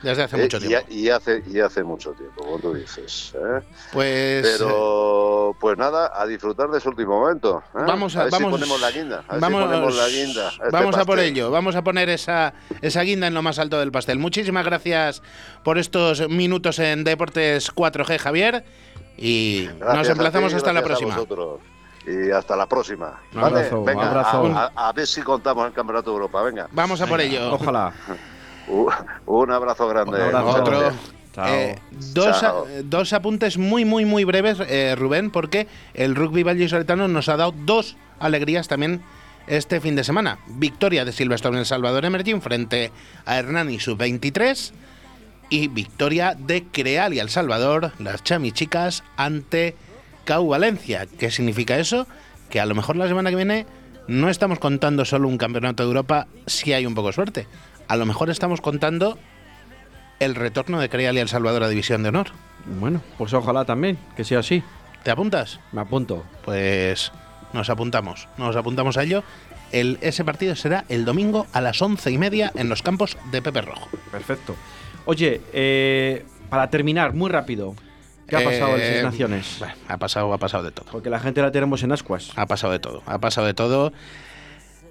desde 0.03 0.23
hace 0.23 0.37
mucho 0.37 0.61
tiempo. 0.61 0.87
Y, 0.91 1.09
hace, 1.09 1.43
y 1.47 1.61
hace 1.61 1.83
mucho 1.83 2.13
tiempo, 2.13 2.45
como 2.45 2.59
tú 2.61 2.75
dices. 2.75 3.35
Pues. 3.93 4.57
Pero, 4.59 5.57
pues 5.61 5.77
nada, 5.77 6.13
a 6.15 6.27
disfrutar 6.27 6.71
de 6.71 6.79
ese 6.79 6.89
último 6.89 7.21
momento. 7.21 7.63
Vamos 7.75 8.17
a, 8.17 8.25
ver 8.25 8.33
vamos, 8.33 8.49
si 8.49 8.59
ponemos 8.59 8.81
la 8.81 8.91
guinda. 8.91 9.25
A 9.29 9.39
vamos, 9.39 9.65
ponemos 9.65 9.97
la 9.97 10.09
guinda. 10.09 10.49
Este 10.49 10.71
vamos 10.71 10.97
a 10.97 11.05
por 11.05 11.19
ello, 11.19 11.51
vamos 11.51 11.75
a 11.75 11.83
poner 11.83 12.09
esa, 12.09 12.55
esa 12.81 13.03
guinda 13.03 13.27
en 13.27 13.35
lo 13.35 13.43
más 13.43 13.59
alto 13.59 13.79
del 13.79 13.91
pastel. 13.91 14.19
Muchísimas 14.19 14.65
gracias 14.65 15.23
por 15.65 15.79
estos 15.79 16.29
minutos 16.29 16.79
en 16.79 17.05
Deportes 17.05 17.75
4G, 17.75 18.19
Javier. 18.19 18.52
Y 19.17 19.69
nos 19.81 20.09
emplazamos 20.09 20.55
hasta 20.55 20.73
la 20.73 20.83
próxima. 20.83 21.17
Y 22.07 22.31
hasta 22.31 22.57
la 22.57 22.67
próxima. 22.67 23.21
Un 23.33 23.45
abrazo, 23.45 23.85
Venga, 23.85 24.11
abrazo. 24.11 24.71
A, 24.75 24.93
ver 24.93 25.07
si 25.07 25.23
contamos 25.23 25.67
el 25.67 25.73
Campeonato 25.73 26.11
de 26.11 26.17
Europa. 26.17 26.43
Venga. 26.43 26.69
Vamos 26.73 27.01
a 27.01 27.07
por 27.07 27.21
ello. 27.21 27.55
Ojalá. 27.55 27.93
Un, 29.27 29.51
abrazo 29.51 29.89
grande. 29.89 30.21
Otro. 30.35 30.93
Eh, 31.47 31.79
dos, 32.13 32.45
dos, 32.85 33.13
apuntes 33.13 33.57
muy, 33.57 33.85
muy, 33.85 34.05
muy 34.05 34.25
breves, 34.25 34.59
eh, 34.61 34.95
Rubén, 34.97 35.31
porque 35.31 35.67
el 35.95 36.15
rugby 36.15 36.43
vallisoletano 36.43 37.09
nos 37.09 37.29
ha 37.31 37.39
dado 37.39 37.55
dos 37.65 37.97
alegrías 38.19 38.69
también 38.69 39.03
este 39.47 39.81
fin 39.81 39.97
de 39.97 40.05
semana. 40.05 40.39
Victoria 40.47 41.05
de 41.05 41.13
Silverstone 41.13 41.57
en 41.57 41.61
El 41.61 41.67
Salvador 41.67 42.05
Emerging 42.05 42.43
frente 42.43 42.93
a 43.25 43.39
Hernani 43.39 43.81
Sub-23 43.81 44.73
y 45.53 45.69
victoria 45.69 46.35
de 46.35 46.65
Creal 46.65 47.13
y 47.13 47.19
El 47.19 47.29
Salvador, 47.29 47.93
las 47.99 48.25
chamichicas, 48.25 49.05
ante 49.19 49.77
Cau 50.25 50.49
Valencia. 50.49 51.07
¿Qué 51.19 51.31
significa 51.31 51.77
eso? 51.77 52.07
Que 52.49 52.59
a 52.59 52.65
lo 52.65 52.75
mejor 52.75 52.97
la 52.97 53.07
semana 53.07 53.29
que 53.29 53.37
viene 53.37 53.67
no 54.09 54.31
estamos 54.31 54.59
contando 54.59 55.05
solo 55.05 55.29
un 55.29 55.37
campeonato 55.37 55.83
de 55.83 55.89
Europa 55.89 56.27
si 56.47 56.73
hay 56.73 56.87
un 56.87 56.95
poco 56.95 57.09
de 57.09 57.13
suerte. 57.13 57.47
A 57.87 57.97
lo 57.97 58.07
mejor 58.07 58.31
estamos 58.31 58.63
contando 58.63 59.19
el 60.21 60.37
retorno 60.37 60.81
de 60.81 60.89
Creal 60.89 61.17
y 61.17 61.21
El 61.21 61.29
Salvador 61.29 61.65
a 61.65 61.69
División 61.69 62.03
de 62.03 62.09
Honor. 62.09 62.29
Bueno, 62.81 63.03
pues 63.19 63.35
ojalá 63.35 63.67
también, 63.67 63.99
que 64.17 64.25
sea 64.25 64.39
así. 64.39 64.63
¿Te 65.03 65.11
apuntas? 65.11 65.61
Me 65.73 65.83
apunto. 65.83 66.25
Pues 66.47 67.13
nos 67.53 67.69
apuntamos, 67.69 68.27
nos 68.39 68.57
apuntamos 68.57 68.97
a 68.97 69.03
ello 69.03 69.23
El, 69.71 69.99
ese 70.01 70.25
partido 70.25 70.57
será 70.57 70.87
el 70.89 71.05
domingo 71.05 71.47
a 71.53 71.61
las 71.61 71.83
once 71.83 72.11
y 72.11 72.17
media 72.17 72.51
en 72.55 72.71
los 72.71 72.81
campos 72.81 73.19
de 73.31 73.43
Pepe 73.43 73.61
Rojo. 73.61 73.91
Perfecto. 74.11 74.57
Oye, 75.05 75.41
eh, 75.53 76.25
para 76.49 76.71
terminar, 76.71 77.15
muy 77.15 77.31
rápido. 77.31 77.75
¿Qué 78.27 78.37
ha 78.37 78.45
pasado 78.45 78.77
en 78.77 78.83
Eh, 78.83 78.89
Seis 78.93 79.03
Naciones? 79.05 79.57
bueno, 79.59 79.75
ha 79.89 79.97
pasado, 79.99 80.33
ha 80.33 80.39
pasado 80.39 80.63
de 80.65 80.71
todo. 80.71 80.87
Porque 80.91 81.11
la 81.11 81.21
gente 81.21 81.43
la 81.43 81.51
tenemos 81.51 81.83
en 81.83 81.93
ascuas. 81.93 82.31
Ha 82.37 82.47
pasado 82.47 82.73
de 82.73 82.79
todo. 82.79 83.03
Ha 83.07 83.19
pasado 83.19 83.47
de 83.47 83.55
todo. 83.55 83.93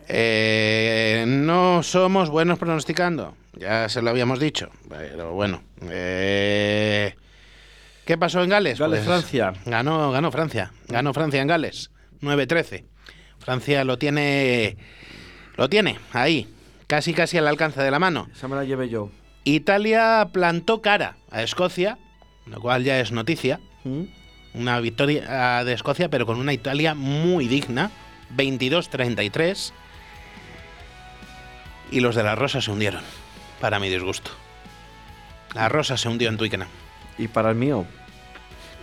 Eh, 0.07 1.23
no 1.27 1.81
somos 1.83 2.29
buenos 2.29 2.59
pronosticando. 2.59 3.35
Ya 3.53 3.87
se 3.89 4.01
lo 4.01 4.09
habíamos 4.09 4.39
dicho. 4.39 4.69
Pero 4.89 5.33
bueno. 5.33 5.63
eh, 5.89 7.15
¿Qué 8.05 8.17
pasó 8.17 8.43
en 8.43 8.49
Gales? 8.49 8.77
Pues 8.77 8.89
Gales, 8.89 9.05
Francia. 9.05 9.53
Ganó, 9.65 10.11
ganó 10.11 10.31
Francia. 10.31 10.71
Ganó 10.87 11.13
Francia 11.13 11.41
en 11.41 11.47
Gales. 11.47 11.91
9-13. 12.21 12.83
Francia 13.39 13.83
lo 13.83 13.97
tiene. 13.97 14.77
Lo 15.55 15.69
tiene 15.69 15.97
ahí. 16.13 16.53
Casi 16.87 17.13
casi 17.13 17.37
al 17.37 17.47
alcance 17.47 17.81
de 17.81 17.89
la 17.91 17.99
mano. 17.99 18.27
Esa 18.35 18.47
me 18.47 18.55
la 18.55 18.63
llevé 18.65 18.89
yo. 18.89 19.09
Italia 19.43 20.29
plantó 20.31 20.81
cara 20.81 21.15
a 21.31 21.41
Escocia, 21.43 21.97
lo 22.45 22.59
cual 22.61 22.83
ya 22.83 22.99
es 22.99 23.11
noticia. 23.11 23.59
¿Mm? 23.83 24.03
Una 24.53 24.79
victoria 24.79 25.63
de 25.63 25.73
Escocia, 25.73 26.09
pero 26.09 26.25
con 26.25 26.37
una 26.37 26.53
Italia 26.53 26.93
muy 26.93 27.47
digna. 27.47 27.89
22-33. 28.35 29.71
Y 31.91 31.99
los 31.99 32.15
de 32.15 32.23
la 32.23 32.35
Rosa 32.35 32.61
se 32.61 32.71
hundieron, 32.71 33.01
para 33.59 33.79
mi 33.79 33.89
disgusto. 33.89 34.31
La 35.53 35.67
Rosa 35.69 35.97
se 35.97 36.07
hundió 36.07 36.29
en 36.29 36.37
Twickenham. 36.37 36.69
Y 37.17 37.27
para 37.27 37.49
el 37.49 37.55
mío. 37.55 37.85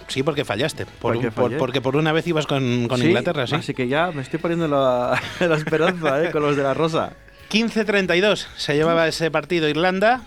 Sí, 0.08 0.22
porque 0.22 0.44
fallaste. 0.44 0.84
Por 0.86 1.30
¿Por 1.32 1.52
un- 1.52 1.58
porque 1.58 1.80
por 1.80 1.96
una 1.96 2.12
vez 2.12 2.26
ibas 2.26 2.46
con, 2.46 2.86
con 2.88 3.00
Sí, 3.00 3.06
Inglaterra, 3.06 3.46
sí. 3.46 3.54
Así 3.54 3.74
que 3.74 3.88
ya 3.88 4.10
me 4.12 4.22
estoy 4.22 4.38
poniendo 4.38 4.68
la, 4.68 5.20
la 5.40 5.56
esperanza 5.56 6.22
¿eh? 6.24 6.30
con 6.30 6.42
los 6.42 6.56
de 6.56 6.62
la 6.62 6.74
Rosa. 6.74 7.12
15-32 7.50 8.46
se 8.56 8.74
llevaba 8.74 9.08
ese 9.08 9.30
partido 9.30 9.68
Irlanda. 9.68 10.22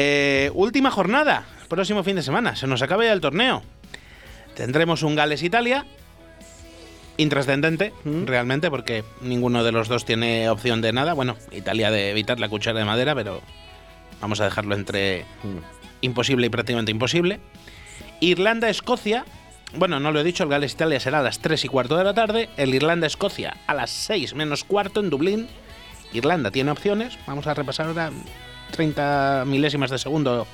Eh, 0.00 0.52
última 0.54 0.92
jornada, 0.92 1.42
próximo 1.68 2.04
fin 2.04 2.14
de 2.14 2.22
semana. 2.22 2.54
Se 2.54 2.68
nos 2.68 2.82
acaba 2.82 3.02
ya 3.04 3.12
el 3.12 3.20
torneo. 3.20 3.64
Tendremos 4.54 5.02
un 5.02 5.16
Gales-Italia. 5.16 5.86
Intrascendente, 7.16 7.92
Mm. 8.04 8.26
realmente, 8.26 8.70
porque 8.70 9.02
ninguno 9.22 9.64
de 9.64 9.72
los 9.72 9.88
dos 9.88 10.04
tiene 10.04 10.48
opción 10.50 10.82
de 10.82 10.92
nada. 10.92 11.14
Bueno, 11.14 11.36
Italia 11.50 11.90
de 11.90 12.12
evitar 12.12 12.38
la 12.38 12.48
cuchara 12.48 12.78
de 12.78 12.84
madera, 12.84 13.16
pero 13.16 13.42
vamos 14.20 14.40
a 14.40 14.44
dejarlo 14.44 14.76
entre 14.76 15.24
Mm. 15.42 15.58
imposible 16.02 16.46
y 16.46 16.50
prácticamente 16.50 16.92
imposible. 16.92 17.40
Irlanda-Escocia. 18.20 19.24
Bueno, 19.74 19.98
no 19.98 20.12
lo 20.12 20.20
he 20.20 20.24
dicho, 20.24 20.44
el 20.44 20.48
Gales-Italia 20.48 21.00
será 21.00 21.18
a 21.18 21.22
las 21.22 21.40
3 21.40 21.64
y 21.64 21.68
cuarto 21.68 21.96
de 21.96 22.04
la 22.04 22.14
tarde. 22.14 22.48
El 22.56 22.72
Irlanda-Escocia 22.72 23.56
a 23.66 23.74
las 23.74 23.90
6 23.90 24.34
menos 24.36 24.62
cuarto 24.62 25.00
en 25.00 25.10
Dublín. 25.10 25.48
Irlanda 26.12 26.52
tiene 26.52 26.70
opciones. 26.70 27.18
Vamos 27.26 27.48
a 27.48 27.54
repasar 27.54 27.88
ahora 27.88 28.12
30 28.70 29.44
milésimas 29.46 29.90
de 29.90 29.98
segundo 29.98 30.46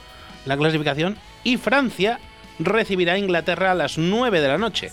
la 0.46 0.56
clasificación. 0.56 1.16
Y 1.42 1.56
Francia 1.56 2.18
recibirá 2.58 3.14
a 3.14 3.18
Inglaterra 3.18 3.72
a 3.72 3.74
las 3.74 3.98
9 3.98 4.40
de 4.40 4.48
la 4.48 4.58
noche 4.58 4.90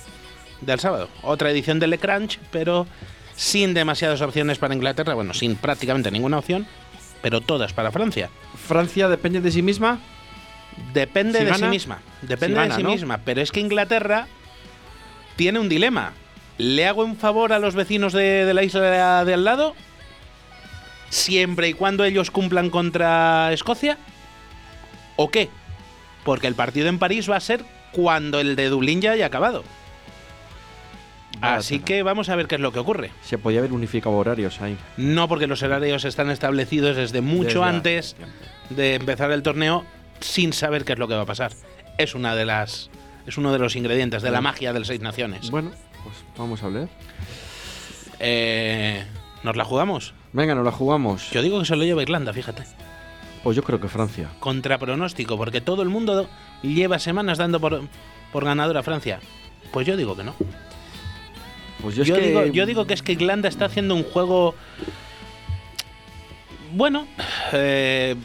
del 0.61 0.79
sábado. 0.79 1.09
Otra 1.21 1.51
edición 1.51 1.79
del 1.79 1.91
Le 1.91 1.97
Crunch, 1.97 2.39
pero 2.51 2.87
sin 3.35 3.73
demasiadas 3.73 4.21
opciones 4.21 4.57
para 4.57 4.73
Inglaterra. 4.73 5.13
Bueno, 5.13 5.33
sin 5.33 5.55
prácticamente 5.55 6.11
ninguna 6.11 6.39
opción, 6.39 6.67
pero 7.21 7.41
todas 7.41 7.73
para 7.73 7.91
Francia. 7.91 8.29
Francia 8.67 9.07
depende 9.07 9.41
de 9.41 9.51
sí 9.51 9.61
misma. 9.61 9.99
Depende 10.93 11.39
Si 11.39 11.45
de 11.45 11.51
gana, 11.51 11.65
sí 11.65 11.69
misma. 11.69 11.99
Depende 12.21 12.55
si 12.55 12.61
gana, 12.61 12.75
de 12.75 12.75
sí 12.75 12.83
¿no? 12.83 12.91
misma. 12.91 13.19
Pero 13.23 13.41
es 13.41 13.51
que 13.51 13.59
Inglaterra 13.59 14.27
tiene 15.35 15.59
un 15.59 15.69
dilema. 15.69 16.13
¿Le 16.57 16.85
hago 16.85 17.03
un 17.03 17.17
favor 17.17 17.53
a 17.53 17.59
los 17.59 17.75
vecinos 17.75 18.13
de, 18.13 18.45
de 18.45 18.53
la 18.53 18.63
isla 18.63 19.23
de 19.25 19.33
al 19.33 19.43
lado? 19.43 19.75
Siempre 21.11 21.67
y 21.67 21.73
cuando 21.73 22.05
ellos 22.05 22.31
cumplan 22.31 22.69
contra 22.69 23.51
Escocia. 23.51 23.97
¿O 25.17 25.29
qué? 25.29 25.49
Porque 26.23 26.47
el 26.47 26.55
partido 26.55 26.87
en 26.87 26.99
París 26.99 27.29
va 27.29 27.35
a 27.35 27.41
ser 27.41 27.65
cuando 27.91 28.39
el 28.39 28.55
de 28.55 28.69
Dublín 28.69 29.01
ya 29.01 29.11
haya 29.11 29.25
acabado. 29.25 29.63
Así 31.41 31.79
que 31.79 32.01
vamos 32.03 32.29
a 32.29 32.35
ver 32.37 32.47
qué 32.47 32.55
es 32.55 32.61
lo 32.61 32.71
que 32.71 32.79
ocurre. 32.79 33.11
Se 33.23 33.37
podía 33.37 33.59
haber 33.59 33.73
unificado 33.73 34.15
horarios 34.15 34.61
ahí. 34.61 34.77
No 34.95 35.27
porque 35.27 35.47
los 35.47 35.61
horarios 35.63 36.05
están 36.05 36.29
establecidos 36.29 36.95
desde 36.95 37.19
mucho 37.19 37.59
Desde 37.59 37.69
antes 37.69 38.15
de 38.69 38.95
empezar 38.95 39.31
el 39.31 39.43
torneo 39.43 39.85
sin 40.21 40.53
saber 40.53 40.85
qué 40.85 40.93
es 40.93 40.99
lo 40.99 41.09
que 41.09 41.15
va 41.15 41.23
a 41.23 41.25
pasar. 41.25 41.51
Es 41.97 42.15
una 42.15 42.35
de 42.35 42.45
las 42.45 42.89
es 43.27 43.37
uno 43.37 43.51
de 43.51 43.59
los 43.59 43.75
ingredientes 43.75 44.21
de 44.21 44.31
la 44.31 44.39
magia 44.39 44.71
del 44.71 44.85
Seis 44.85 45.01
Naciones. 45.01 45.51
Bueno, 45.51 45.71
pues 46.03 46.15
vamos 46.37 46.63
a 46.63 46.67
hablar. 46.67 46.87
Eh, 48.19 49.03
¿Nos 49.43 49.57
la 49.57 49.65
jugamos? 49.65 50.13
Venga, 50.33 50.55
nos 50.55 50.65
la 50.65 50.71
jugamos. 50.71 51.29
Yo 51.31 51.41
digo 51.41 51.59
que 51.59 51.65
se 51.65 51.75
lo 51.75 51.83
lleva 51.83 52.01
Irlanda, 52.01 52.33
fíjate. 52.33 52.63
Pues 53.43 53.55
yo 53.55 53.63
creo 53.63 53.79
que 53.81 53.87
Francia. 53.87 54.29
Contra 54.39 54.77
pronóstico, 54.77 55.37
porque 55.37 55.61
todo 55.61 55.81
el 55.81 55.89
mundo 55.89 56.29
lleva 56.61 56.99
semanas 56.99 57.37
dando 57.37 57.59
por, 57.59 57.81
por 58.31 58.45
ganadora 58.45 58.81
a 58.81 58.83
Francia. 58.83 59.19
Pues 59.71 59.87
yo 59.87 59.97
digo 59.97 60.15
que 60.15 60.23
no. 60.23 60.35
Pues 61.81 61.95
yo, 61.95 62.03
Yo, 62.03 62.15
es 62.15 62.21
que... 62.21 62.27
digo, 62.27 62.45
yo 62.45 62.65
digo 62.65 62.85
que 62.85 62.93
es 62.93 63.01
que 63.01 63.13
Irlanda 63.13 63.49
está 63.49 63.65
haciendo 63.65 63.95
un 63.95 64.03
juego. 64.03 64.55
Bueno, 66.73 67.07
eh, 67.51 68.15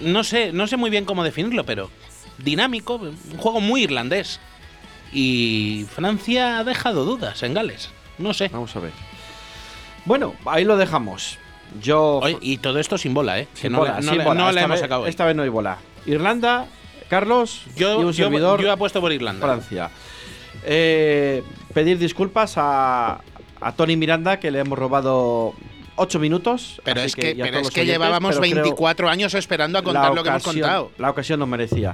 no 0.00 0.24
sé, 0.24 0.52
no 0.52 0.66
sé 0.66 0.76
muy 0.76 0.90
bien 0.90 1.04
cómo 1.04 1.22
definirlo, 1.22 1.64
pero 1.64 1.90
dinámico, 2.38 2.96
un 2.96 3.36
juego 3.36 3.60
muy 3.60 3.82
irlandés. 3.82 4.40
Y 5.12 5.86
Francia 5.94 6.58
ha 6.58 6.64
dejado 6.64 7.04
dudas 7.04 7.42
en 7.42 7.52
Gales. 7.52 7.90
No 8.18 8.32
sé. 8.32 8.48
Vamos 8.48 8.74
a 8.76 8.80
ver. 8.80 8.92
Bueno, 10.10 10.34
ahí 10.44 10.64
lo 10.64 10.76
dejamos. 10.76 11.38
Yo... 11.80 12.18
Oye, 12.20 12.36
y 12.40 12.58
todo 12.58 12.80
esto 12.80 12.98
sin 12.98 13.14
bola, 13.14 13.38
¿eh? 13.38 13.46
Que 13.54 13.60
Sin 13.60 13.70
no, 13.70 13.78
bola, 13.78 13.90
la- 13.92 14.00
no 14.00 14.08
sin 14.08 14.18
la- 14.18 14.24
bola. 14.24 14.40
no 14.40 14.44
la 14.46 14.50
Esta 14.50 14.60
hemos 14.64 14.70
vez- 14.74 14.80
sacado. 14.80 15.02
hoy. 15.02 15.08
Esta 15.08 15.24
vez 15.24 15.36
no 15.36 15.42
hay 15.44 15.48
bola. 15.50 15.78
Irlanda, 16.04 16.66
Carlos 17.08 17.62
y 17.76 17.78
Yo, 17.78 17.96
un 18.00 18.06
yo, 18.06 18.12
servidor, 18.24 18.60
yo 18.60 18.72
apuesto 18.72 19.00
por 19.00 19.12
Irlanda. 19.12 19.46
Francia. 19.46 19.88
Eh, 20.64 21.44
pedir 21.72 21.96
disculpas 21.98 22.54
a, 22.56 23.20
a 23.60 23.72
Tony 23.76 23.96
Miranda, 23.96 24.40
que 24.40 24.50
le 24.50 24.58
hemos 24.58 24.76
robado 24.76 25.54
8 26.00 26.18
minutos. 26.18 26.80
Pero 26.82 27.02
es 27.02 27.14
que, 27.14 27.36
pero 27.36 27.58
es 27.58 27.70
que 27.70 27.80
oyentes, 27.80 27.86
llevábamos 27.86 28.38
pero 28.38 28.50
creo 28.50 28.64
24 28.64 29.08
años 29.08 29.34
esperando 29.34 29.78
a 29.78 29.82
contar 29.82 30.14
lo 30.14 30.22
que 30.22 30.30
hemos 30.30 30.42
contado. 30.42 30.92
La 30.98 31.10
ocasión 31.10 31.38
nos 31.38 31.48
merecía. 31.48 31.92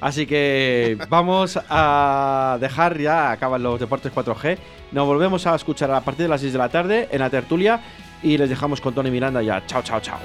Así 0.00 0.26
que 0.26 0.96
vamos 1.08 1.58
a 1.68 2.56
dejar 2.60 2.98
ya, 2.98 3.32
acaban 3.32 3.62
los 3.62 3.80
deportes 3.80 4.12
4G. 4.12 4.58
Nos 4.92 5.06
volvemos 5.06 5.46
a 5.46 5.56
escuchar 5.56 5.90
a 5.90 6.00
partir 6.00 6.24
de 6.24 6.28
las 6.28 6.40
6 6.40 6.52
de 6.52 6.58
la 6.58 6.68
tarde 6.68 7.08
en 7.10 7.18
la 7.18 7.30
tertulia 7.30 7.80
y 8.22 8.38
les 8.38 8.48
dejamos 8.48 8.80
con 8.80 8.94
Tony 8.94 9.10
Miranda 9.10 9.42
ya. 9.42 9.64
Chao, 9.66 9.82
chao, 9.82 10.00
chao. 10.00 10.18